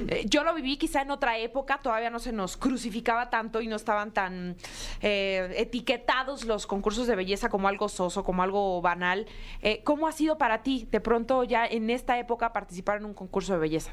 [0.07, 3.67] eh, yo lo viví quizá en otra época, todavía no se nos crucificaba tanto y
[3.67, 4.55] no estaban tan
[5.01, 9.25] eh, etiquetados los concursos de belleza como algo soso, como algo banal.
[9.61, 13.13] Eh, ¿Cómo ha sido para ti de pronto ya en esta época participar en un
[13.13, 13.91] concurso de belleza?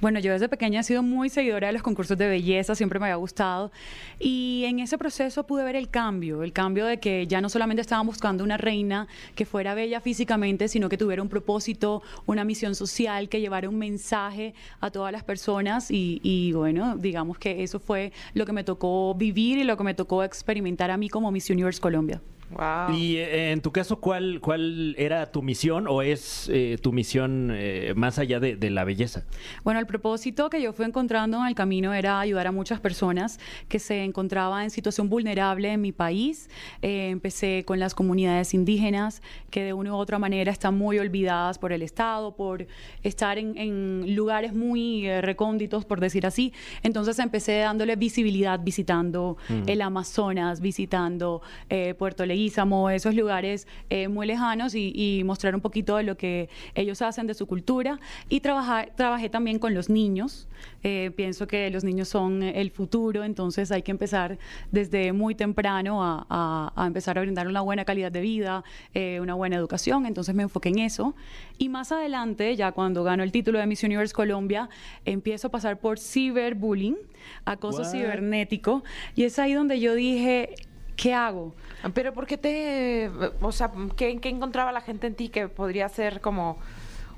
[0.00, 3.04] Bueno, yo desde pequeña he sido muy seguidora de los concursos de belleza, siempre me
[3.04, 3.70] había gustado.
[4.18, 7.82] Y en ese proceso pude ver el cambio, el cambio de que ya no solamente
[7.82, 12.74] estaban buscando una reina que fuera bella físicamente, sino que tuviera un propósito, una misión
[12.74, 18.12] social, que llevara un mensaje a todas las personas y, bueno, digamos que eso fue
[18.32, 21.50] lo que me tocó vivir y lo que me tocó experimentar a mí como Miss
[21.50, 22.22] Universe Colombia.
[22.50, 22.96] Wow.
[22.96, 27.50] Y eh, en tu caso, ¿cuál, cuál era tu misión o es eh, tu misión
[27.52, 29.24] eh, más allá de, de la belleza?
[29.64, 33.38] Bueno, el propósito que yo fui encontrando en el camino era ayudar a muchas personas
[33.68, 36.48] que se encontraban en situación vulnerable en mi país.
[36.82, 41.58] Eh, empecé con las comunidades indígenas que de una u otra manera están muy olvidadas
[41.58, 42.66] por el Estado, por
[43.02, 46.52] estar en, en lugares muy eh, recónditos, por decir así.
[46.82, 49.36] Entonces empecé dándole visibilidad visitando
[49.66, 55.60] el Amazonas, visitando eh, Puerto Leguízamo, esos lugares eh, muy lejanos y, y mostrar un
[55.60, 58.00] poquito de lo que ellos hacen de su cultura.
[58.30, 60.48] Y trabajar, trabajé también con los niños.
[60.82, 64.38] Eh, pienso que los niños son el futuro, entonces hay que empezar
[64.72, 68.64] desde muy temprano a, a- a empezar a brindar una buena calidad de vida,
[68.94, 70.06] eh, una buena educación.
[70.06, 71.14] Entonces me enfoqué en eso.
[71.58, 74.70] Y más adelante, ya cuando gano el título de Miss Universe Colombia,
[75.04, 76.96] empiezo a pasar por ciberbullying,
[77.44, 77.90] acoso What?
[77.92, 78.82] cibernético.
[79.14, 80.54] Y es ahí donde yo dije,
[81.00, 81.54] ¿qué hago?
[81.94, 83.10] Pero ¿por qué te...
[83.40, 86.58] O sea, ¿qué, qué encontraba la gente en ti que podría ser como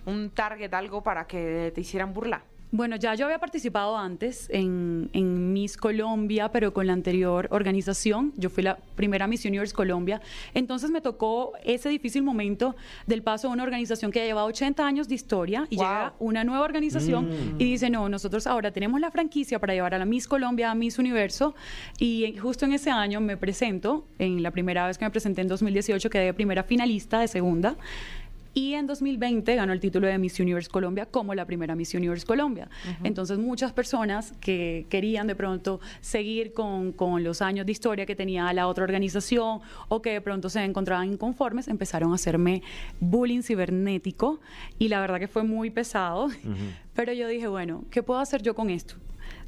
[0.06, 2.42] un target, algo para que te hicieran burla?
[2.74, 8.32] Bueno, ya yo había participado antes en, en Miss Colombia, pero con la anterior organización.
[8.38, 10.22] Yo fui la primera Miss Universe Colombia.
[10.54, 12.74] Entonces me tocó ese difícil momento
[13.06, 15.84] del paso a una organización que ya lleva 80 años de historia y Wow.
[15.84, 19.98] llega una nueva organización y dice, no, nosotros ahora tenemos la franquicia para llevar a
[19.98, 21.54] la Miss Colombia a Miss Universo.
[21.98, 25.48] Y justo en ese año me presento, en la primera vez que me presenté en
[25.48, 27.76] 2018, quedé primera finalista de segunda.
[28.54, 32.26] Y en 2020 ganó el título de Miss Universe Colombia como la primera Miss Universe
[32.26, 32.68] Colombia.
[33.02, 38.14] Entonces muchas personas que querían de pronto seguir con, con los años de historia que
[38.14, 42.62] tenía la otra organización o que de pronto se encontraban inconformes, empezaron a hacerme
[43.00, 44.40] bullying cibernético
[44.78, 46.28] y la verdad que fue muy pesado.
[46.94, 48.96] Pero yo dije, bueno, ¿qué puedo hacer yo con esto?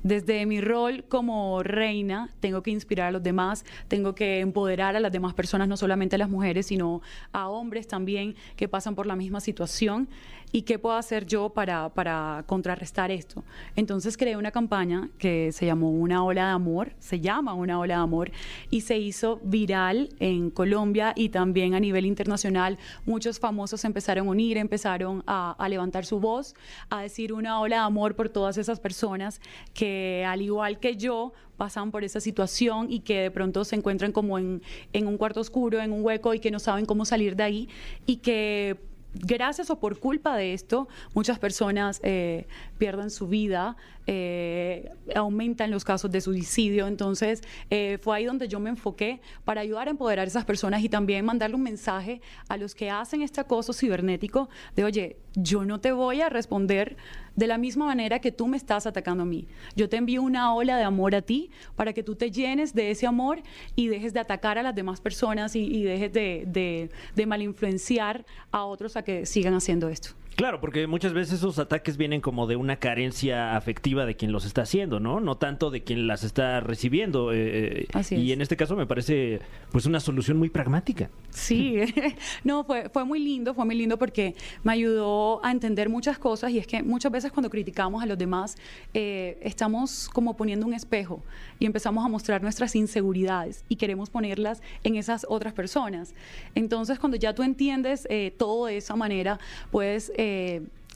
[0.04, 5.00] Desde mi rol como reina, tengo que inspirar a los demás, tengo que empoderar a
[5.00, 7.00] las demás personas, no solamente a las mujeres, sino
[7.32, 10.10] a hombres también que pasan por la misma situación.
[10.56, 13.42] ¿Y qué puedo hacer yo para, para contrarrestar esto?
[13.74, 17.96] Entonces creé una campaña que se llamó Una Ola de Amor, se llama Una Ola
[17.96, 18.30] de Amor,
[18.70, 22.78] y se hizo viral en Colombia y también a nivel internacional.
[23.04, 26.54] Muchos famosos empezaron a unir, empezaron a, a levantar su voz,
[26.88, 29.40] a decir una ola de amor por todas esas personas
[29.72, 34.12] que, al igual que yo, pasan por esa situación y que de pronto se encuentran
[34.12, 37.34] como en, en un cuarto oscuro, en un hueco y que no saben cómo salir
[37.34, 37.68] de ahí
[38.06, 42.46] y que gracias o por culpa de esto, muchas personas eh,
[42.84, 46.86] pierden su vida, eh, aumentan los casos de suicidio.
[46.86, 50.82] Entonces, eh, fue ahí donde yo me enfoqué para ayudar a empoderar a esas personas
[50.82, 55.64] y también mandarle un mensaje a los que hacen este acoso cibernético de, oye, yo
[55.64, 56.98] no te voy a responder
[57.36, 59.48] de la misma manera que tú me estás atacando a mí.
[59.76, 62.90] Yo te envío una ola de amor a ti para que tú te llenes de
[62.90, 63.42] ese amor
[63.76, 68.64] y dejes de atacar a las demás personas y, dejes de, de, de malinfluenciar a
[68.64, 70.10] otros a que sigan haciendo esto.
[70.36, 74.44] Claro, porque muchas veces esos ataques vienen como de una carencia afectiva de quien los
[74.44, 75.20] está haciendo, ¿no?
[75.20, 77.32] No tanto de quien las está recibiendo.
[77.32, 78.34] eh, eh, Así y es.
[78.34, 81.08] en este caso me parece pues una solución muy pragmática.
[81.30, 81.76] Sí,
[82.44, 86.50] no, fue, fue muy lindo, fue muy lindo porque me ayudó a entender muchas cosas
[86.50, 88.56] y es que muchas veces cuando criticamos a los demás
[88.92, 91.22] eh, estamos como poniendo un espejo
[91.60, 96.12] y empezamos a mostrar nuestras inseguridades y queremos ponerlas en esas otras personas.
[96.56, 99.38] Entonces cuando ya tú entiendes eh, todo de esa manera,
[99.70, 100.10] puedes...
[100.16, 100.23] eh,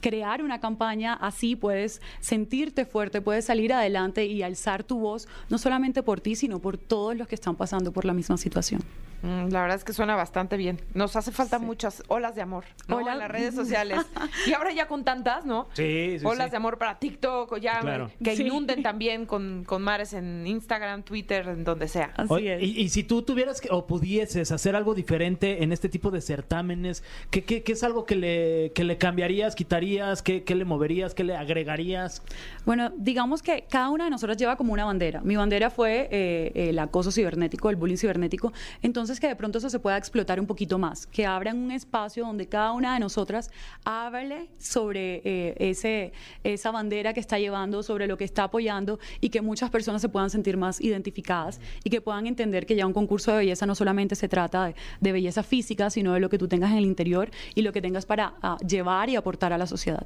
[0.01, 5.57] crear una campaña así, puedes sentirte fuerte, puedes salir adelante y alzar tu voz, no
[5.57, 8.81] solamente por ti, sino por todos los que están pasando por la misma situación.
[9.21, 10.79] Mm, La verdad es que suena bastante bien.
[10.93, 12.97] Nos hace falta muchas olas de amor ¿no?
[12.97, 13.13] Hola.
[13.13, 13.99] en las redes sociales.
[14.47, 15.67] y ahora ya con tantas, ¿no?
[15.73, 16.51] Sí, sí, Olas sí.
[16.51, 18.11] de amor para TikTok o ya Claro.
[18.23, 18.43] que Sí.
[18.43, 22.13] inunden también con, con mares en Instagram, Twitter, en donde sea.
[22.15, 22.63] Así Oye, es.
[22.63, 26.21] y, y si tú tuvieras que, o pudieses hacer algo diferente en este tipo de
[26.21, 30.65] certámenes, ¿qué, qué- qué es algo que le, que le cambiarías, quitarías, qué, qué le
[30.65, 32.21] moverías, qué le agregarías?
[32.65, 35.21] Bueno, digamos que cada una de nosotras lleva como una bandera.
[35.21, 38.53] Mi bandera fue eh, el acoso cibernético, el bullying cibernético.
[38.81, 42.25] Entonces, que de pronto eso se pueda explotar un poquito más, que abran un espacio
[42.25, 43.49] donde cada una de nosotras
[43.85, 46.11] hable sobre eh, ese,
[46.43, 50.09] esa bandera que está llevando, sobre lo que está apoyando y que muchas personas se
[50.09, 53.75] puedan sentir más identificadas y que puedan entender que ya un concurso de belleza no
[53.75, 56.85] solamente se trata de, de belleza física, sino de lo que tú tengas en el
[56.85, 60.05] interior y lo que tengas para ah, llevar y aportar a la sociedad.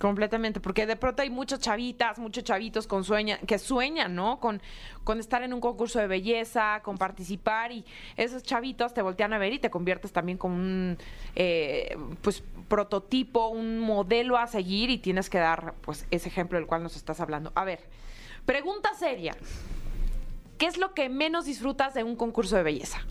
[0.00, 4.40] Completamente, porque de pronto hay muchas chavitas, muchos chavitos con sueña, que sueñan, ¿no?
[4.40, 4.62] Con,
[5.04, 7.84] con estar en un concurso de belleza, con participar y
[8.16, 10.96] esos chavitos te voltean a ver y te conviertes también como un
[11.36, 16.66] eh, pues prototipo, un modelo a seguir y tienes que dar pues ese ejemplo del
[16.66, 17.52] cual nos estás hablando.
[17.54, 17.80] A ver,
[18.46, 19.36] pregunta seria.
[20.56, 23.04] ¿Qué es lo que menos disfrutas de un concurso de belleza?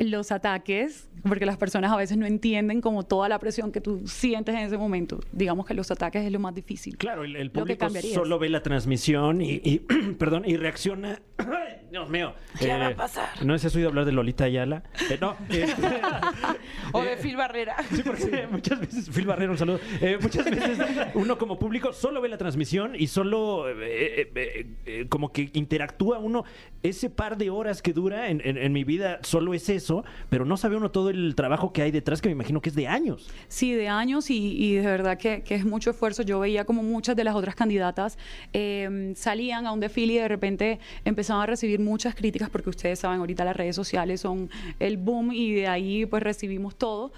[0.00, 4.02] Los ataques, porque las personas a veces no entienden como toda la presión que tú
[4.06, 5.20] sientes en ese momento.
[5.32, 6.96] Digamos que los ataques es lo más difícil.
[6.96, 9.78] Claro, el, público solo ve la transmisión y, y,
[10.18, 11.20] perdón, y reacciona.
[11.38, 12.34] ¡Ay, Dios mío.
[12.58, 13.28] ¿Qué va a pasar?
[13.44, 14.82] No sé si has oído hablar de Lolita Ayala.
[15.10, 16.00] Eh, no, este,
[16.92, 17.76] O de Phil Barrera.
[17.90, 19.80] Sí, porque muchas veces, Phil Barrero, un saludo.
[20.00, 20.78] Eh, muchas veces
[21.14, 23.74] uno como público solo ve la transmisión y solo eh,
[24.22, 26.44] eh, eh, eh, como que interactúa uno.
[26.82, 30.44] Ese par de horas que dura en, en- en mi vida solo es eso, pero
[30.44, 32.86] no sabe uno todo el trabajo que hay detrás, que me imagino que es de
[32.86, 33.28] años.
[33.48, 36.22] Sí, de años y, y de verdad que, que es mucho esfuerzo.
[36.22, 38.18] Yo veía como muchas de las otras candidatas
[38.52, 42.98] eh, salían a un desfile y de repente empezaban a recibir muchas críticas porque ustedes
[42.98, 47.12] saben, ahorita las redes sociales son el boom y de ahí pues recibimos todo.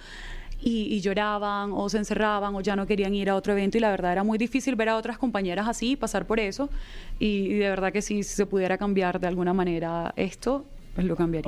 [0.62, 3.80] Y, y lloraban o se encerraban o ya no querían ir a otro evento y
[3.80, 6.68] la verdad era muy difícil ver a otras compañeras así, pasar por eso
[7.18, 10.66] y, y de verdad que si se pudiera cambiar de alguna manera esto,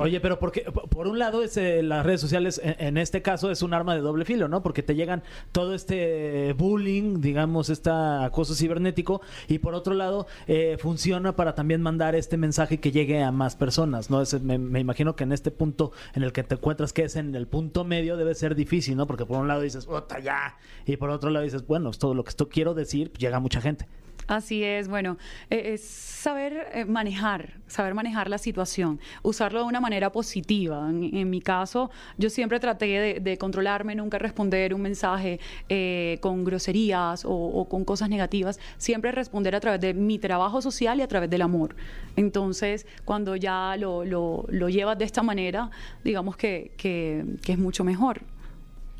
[0.00, 3.62] Oye, pero porque por un lado es, eh, las redes sociales en, este caso es
[3.62, 4.62] un arma de doble filo, ¿no?
[4.62, 10.76] Porque te llegan todo este bullying, digamos, este acoso cibernético y por otro lado eh,
[10.80, 14.22] funciona para también mandar este mensaje que llegue a más personas, ¿no?
[14.22, 17.16] Es- me, me imagino que en este punto en el que te encuentras que es
[17.16, 19.06] en el punto medio debe ser difícil, ¿no?
[19.06, 20.56] Porque por un lado dices, ¡Ota, ya!
[20.86, 23.40] Y por otro lado dices, bueno, es todo lo que esto quiero decir, llega a
[23.40, 23.86] mucha gente.
[24.28, 25.18] Así es, bueno,
[25.50, 30.88] eh, es saber eh, manejar, saber manejar la situación, usarlo de una manera positiva.
[30.88, 36.44] En, mi caso, yo siempre traté de, de controlarme, nunca responder un mensaje eh, con
[36.44, 41.02] groserías o, o con cosas negativas, siempre responder a través de mi trabajo social y
[41.02, 41.74] a través del amor.
[42.14, 45.70] Entonces, cuando ya lo, lo- lo llevas de esta manera,
[46.04, 48.20] digamos que, que- que es mucho mejor.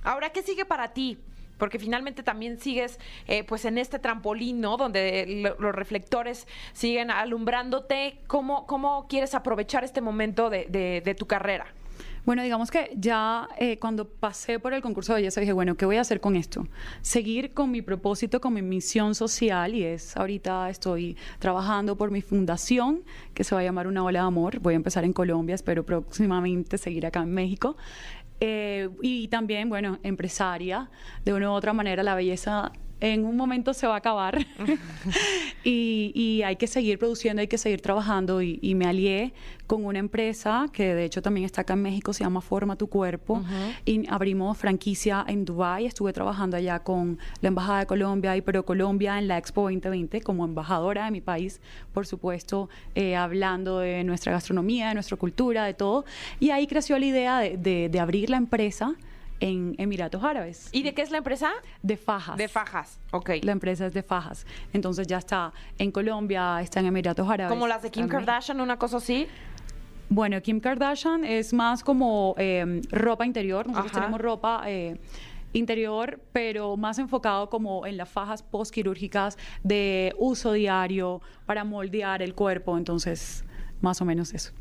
[0.02, 1.16] Ahora, ¿qué sigue para ti?
[1.62, 2.98] Porque finalmente también sigues
[3.28, 4.76] eh, pues en este trampolín, ¿no?
[4.76, 8.18] Donde lo- los reflectores siguen alumbrándote.
[8.26, 11.66] ¿Cómo, cómo quieres aprovechar este momento de, de- de tu carrera?
[12.24, 15.86] Bueno, digamos que ya eh, cuando pasé por el concurso de belleza dije, bueno, ¿qué
[15.86, 16.66] voy a hacer con esto?
[17.00, 22.22] Seguir con mi propósito, con mi misión social y es, ahorita estoy trabajando por mi
[22.22, 23.02] fundación
[23.34, 24.58] que se va a llamar Una Ola de Amor.
[24.58, 27.76] Voy a empezar en Colombia, espero próximamente seguir acá en México.
[28.44, 30.90] Eh, y también, bueno, empresaria.
[31.24, 32.72] De una u otra manera, la belleza
[33.02, 34.38] en un momento se va a acabar.
[35.64, 39.32] Y, y hay que seguir produciendo, hay que seguir trabajando y, y me alié
[39.68, 42.88] con una empresa que de hecho también está acá en México, se llama Forma tu
[42.88, 43.42] Cuerpo.
[43.84, 48.64] Y abrimos franquicia en Dubai, estuve trabajando allá con la Embajada de Colombia y Pero
[48.64, 51.60] Colombia en la Expo 2020 como embajadora de mi país,
[51.94, 56.04] por supuesto, eh, hablando de nuestra gastronomía, de nuestra cultura, de todo.
[56.40, 58.94] Y ahí creció la idea de, de- de abrir la empresa
[59.42, 60.68] en Emiratos Árabes.
[60.70, 61.50] ¿Y de qué es la empresa?
[61.82, 62.36] De fajas.
[62.36, 63.30] De fajas, ok.
[63.42, 64.46] La empresa es de fajas.
[64.72, 67.52] Entonces ya está en Colombia, está en Emiratos Árabes.
[67.52, 68.06] Como las de Kim.
[68.06, 69.26] Kardashian, una cosa así.
[70.08, 73.66] Bueno, Kim Kardashian es más como eh, ropa interior.
[73.66, 74.00] Nosotros Ajá.
[74.00, 75.00] tenemos ropa eh,
[75.52, 82.34] interior, pero más enfocado como en las fajas postquirúrgicas de uso diario para moldear el
[82.34, 82.78] cuerpo.
[82.78, 83.44] Entonces,
[83.82, 84.52] más o menos eso.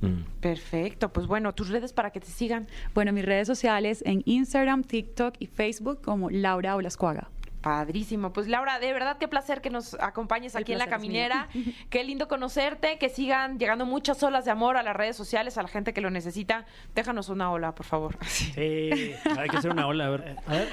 [0.41, 2.67] Perfecto, pues bueno, tus redes para que te sigan.
[2.93, 7.29] Bueno, mis redes sociales en Instagram, TikTok y Facebook como Laura Olascuaga.
[7.61, 8.33] Padrísimo.
[8.33, 11.47] Pues Laura, de verdad qué placer que nos acompañes El aquí en la caminera.
[11.89, 15.61] Qué lindo conocerte, que sigan llegando muchas olas de amor a las redes sociales, a
[15.61, 16.65] la gente que lo necesita.
[16.95, 18.17] Déjanos una ola, por favor.
[18.31, 20.35] Sí, hay que hacer una ola, a ver.
[20.47, 20.67] A ver.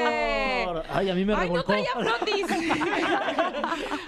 [0.00, 0.66] ¡Eh!
[0.90, 2.46] Ay, a mí me Ay, no traía flotis.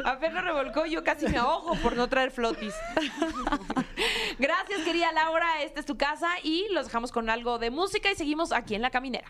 [0.05, 2.75] a ver, lo revolcó y yo casi me ahogo por no traer flotis.
[4.39, 5.63] Gracias, querida Laura.
[5.63, 8.83] Esta es tu casa y los dejamos con algo de música y seguimos aquí en
[8.83, 9.29] La Caminera.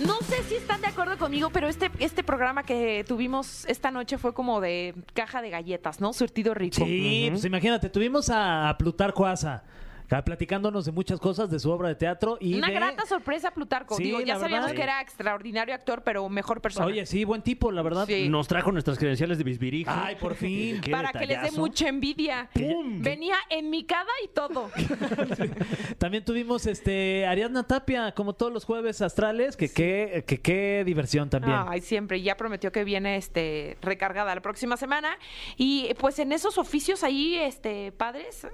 [0.00, 4.16] No sé si están de acuerdo conmigo, pero este, este programa que tuvimos esta noche
[4.16, 6.12] fue como de caja de galletas, ¿no?
[6.12, 6.84] Surtido rico.
[6.84, 9.64] Sí, pues imagínate, tuvimos a Plutarco Asa
[10.08, 13.94] platicándonos de muchas cosas de su obra de teatro y Una de- grata sorpresa, Plutarco.
[13.96, 14.76] Sí, Digo, ya sabíamos verdad.
[14.76, 16.86] que era extraordinario actor, pero mejor persona.
[16.86, 18.06] Oye, sí, buen tipo, la verdad.
[18.06, 18.28] Sí.
[18.28, 19.90] Nos trajo nuestras credenciales de Bisbirige.
[19.90, 20.80] Ay, por fin.
[20.80, 22.48] Qué para que les dé mucha envidia.
[22.54, 23.02] ¡Pum!
[23.02, 24.70] Venía en mi cada y todo.
[25.98, 31.28] También tuvimos este Ariadna Tapia, como todos los jueves astrales, que qué que, qué diversión
[31.30, 31.56] también.
[31.66, 32.20] Ay, siempre.
[32.22, 35.18] Ya prometió que viene este recargada la próxima semana.
[35.56, 38.46] Y pues en esos oficios ahí, este, padres,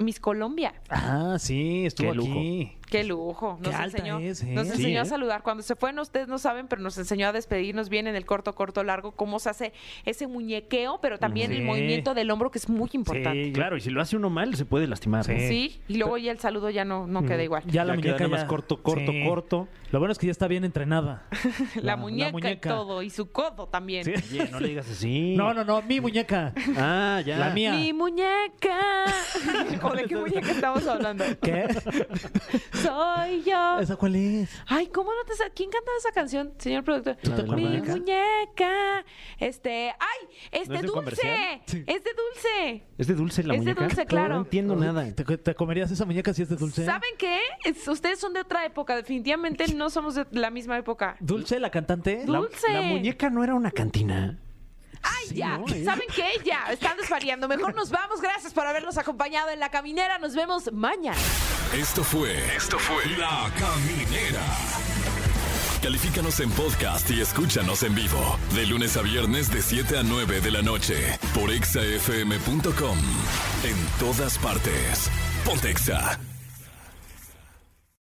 [0.00, 0.74] Miss Colombia.
[0.88, 2.30] Ah, sí, estuvo Qué lujo.
[2.30, 2.72] aquí.
[2.90, 3.58] Qué lujo.
[3.60, 4.46] Nos Qué alta enseñó, es, ¿eh?
[4.46, 5.06] nos Sí, enseñó a ¿eh?
[5.06, 5.42] saludar.
[5.42, 8.26] Cuando se fue, no, ustedes no saben, pero nos enseñó a despedirnos bien en el
[8.26, 9.72] corto, corto, largo, cómo se hace
[10.04, 13.44] ese muñequeo, pero también el movimiento del hombro, que es muy importante.
[13.46, 15.24] Sí, Claro, y si lo hace uno mal, se puede lastimar.
[15.24, 15.38] Sí.
[15.48, 17.62] Sí, y luego ya el saludo ya no, no queda igual.
[17.66, 19.24] Ya la Ya queda muñeca nada más ya- corto, corto, Sí.
[19.26, 19.68] corto.
[19.92, 21.26] Lo bueno es que ya está bien entrenada.
[21.82, 24.04] La, muñeca, y todo, y su codo también.
[24.04, 24.12] Sí.
[24.32, 25.34] Oye, no le digas así.
[25.40, 26.52] No, no, no, mi muñeca.
[26.76, 27.38] Ah, ya.
[27.38, 27.72] La mía.
[27.72, 29.04] Mi muñeca.
[29.82, 31.24] ¿O de qué muñeca estamos hablando?
[31.42, 31.66] ¿Qué?
[32.82, 33.78] Soy yo.
[33.80, 34.50] ¿Esa cuál es?
[34.66, 37.16] Ay, ¿cómo no te sa- ¿Quién canta esa canción, señor productor?
[37.28, 39.04] ¿No te Mi muñeca.
[39.38, 40.92] Este, ay, este es de un dulce.
[40.94, 41.62] comercial?
[41.66, 42.84] Es de dulce.
[42.98, 43.84] ¿Es de dulce la Es de muñeca?
[43.84, 44.34] dulce, claro.
[44.36, 45.12] No entiendo nada.
[45.14, 46.84] ¿Te, te comerías esa muñeca si es de dulce?
[46.84, 47.38] ¿Saben qué?
[47.64, 48.96] Es- ustedes son de otra época.
[48.96, 51.16] Definitivamente no somos de la misma época.
[51.20, 52.24] ¿Dulce, la cantante?
[52.26, 52.72] La- Dulce.
[52.72, 54.38] La, muñeca no era una cantina.
[55.02, 55.58] Ay, ya.
[55.58, 55.66] ¿no?
[55.68, 55.84] ¿Eh?
[55.84, 56.40] ¿Saben qué?
[56.44, 56.66] Ya.
[56.70, 57.48] Están desvariando.
[57.48, 58.20] Mejor nos vamos.
[58.20, 60.18] Gracias por habernos acompañado en la caminera.
[60.18, 61.16] Nos vemos mañana.
[61.74, 62.36] Esto fue.
[62.56, 63.04] Esto fue.
[63.16, 64.42] La Caminera.
[65.82, 68.38] Califícanos en podcast y escúchanos en vivo.
[68.54, 71.18] De lunes a viernes, de 7 a 9 de la noche.
[71.34, 72.98] Por exafm.com.
[73.64, 75.10] En todas partes.
[75.44, 76.29] Pontexa.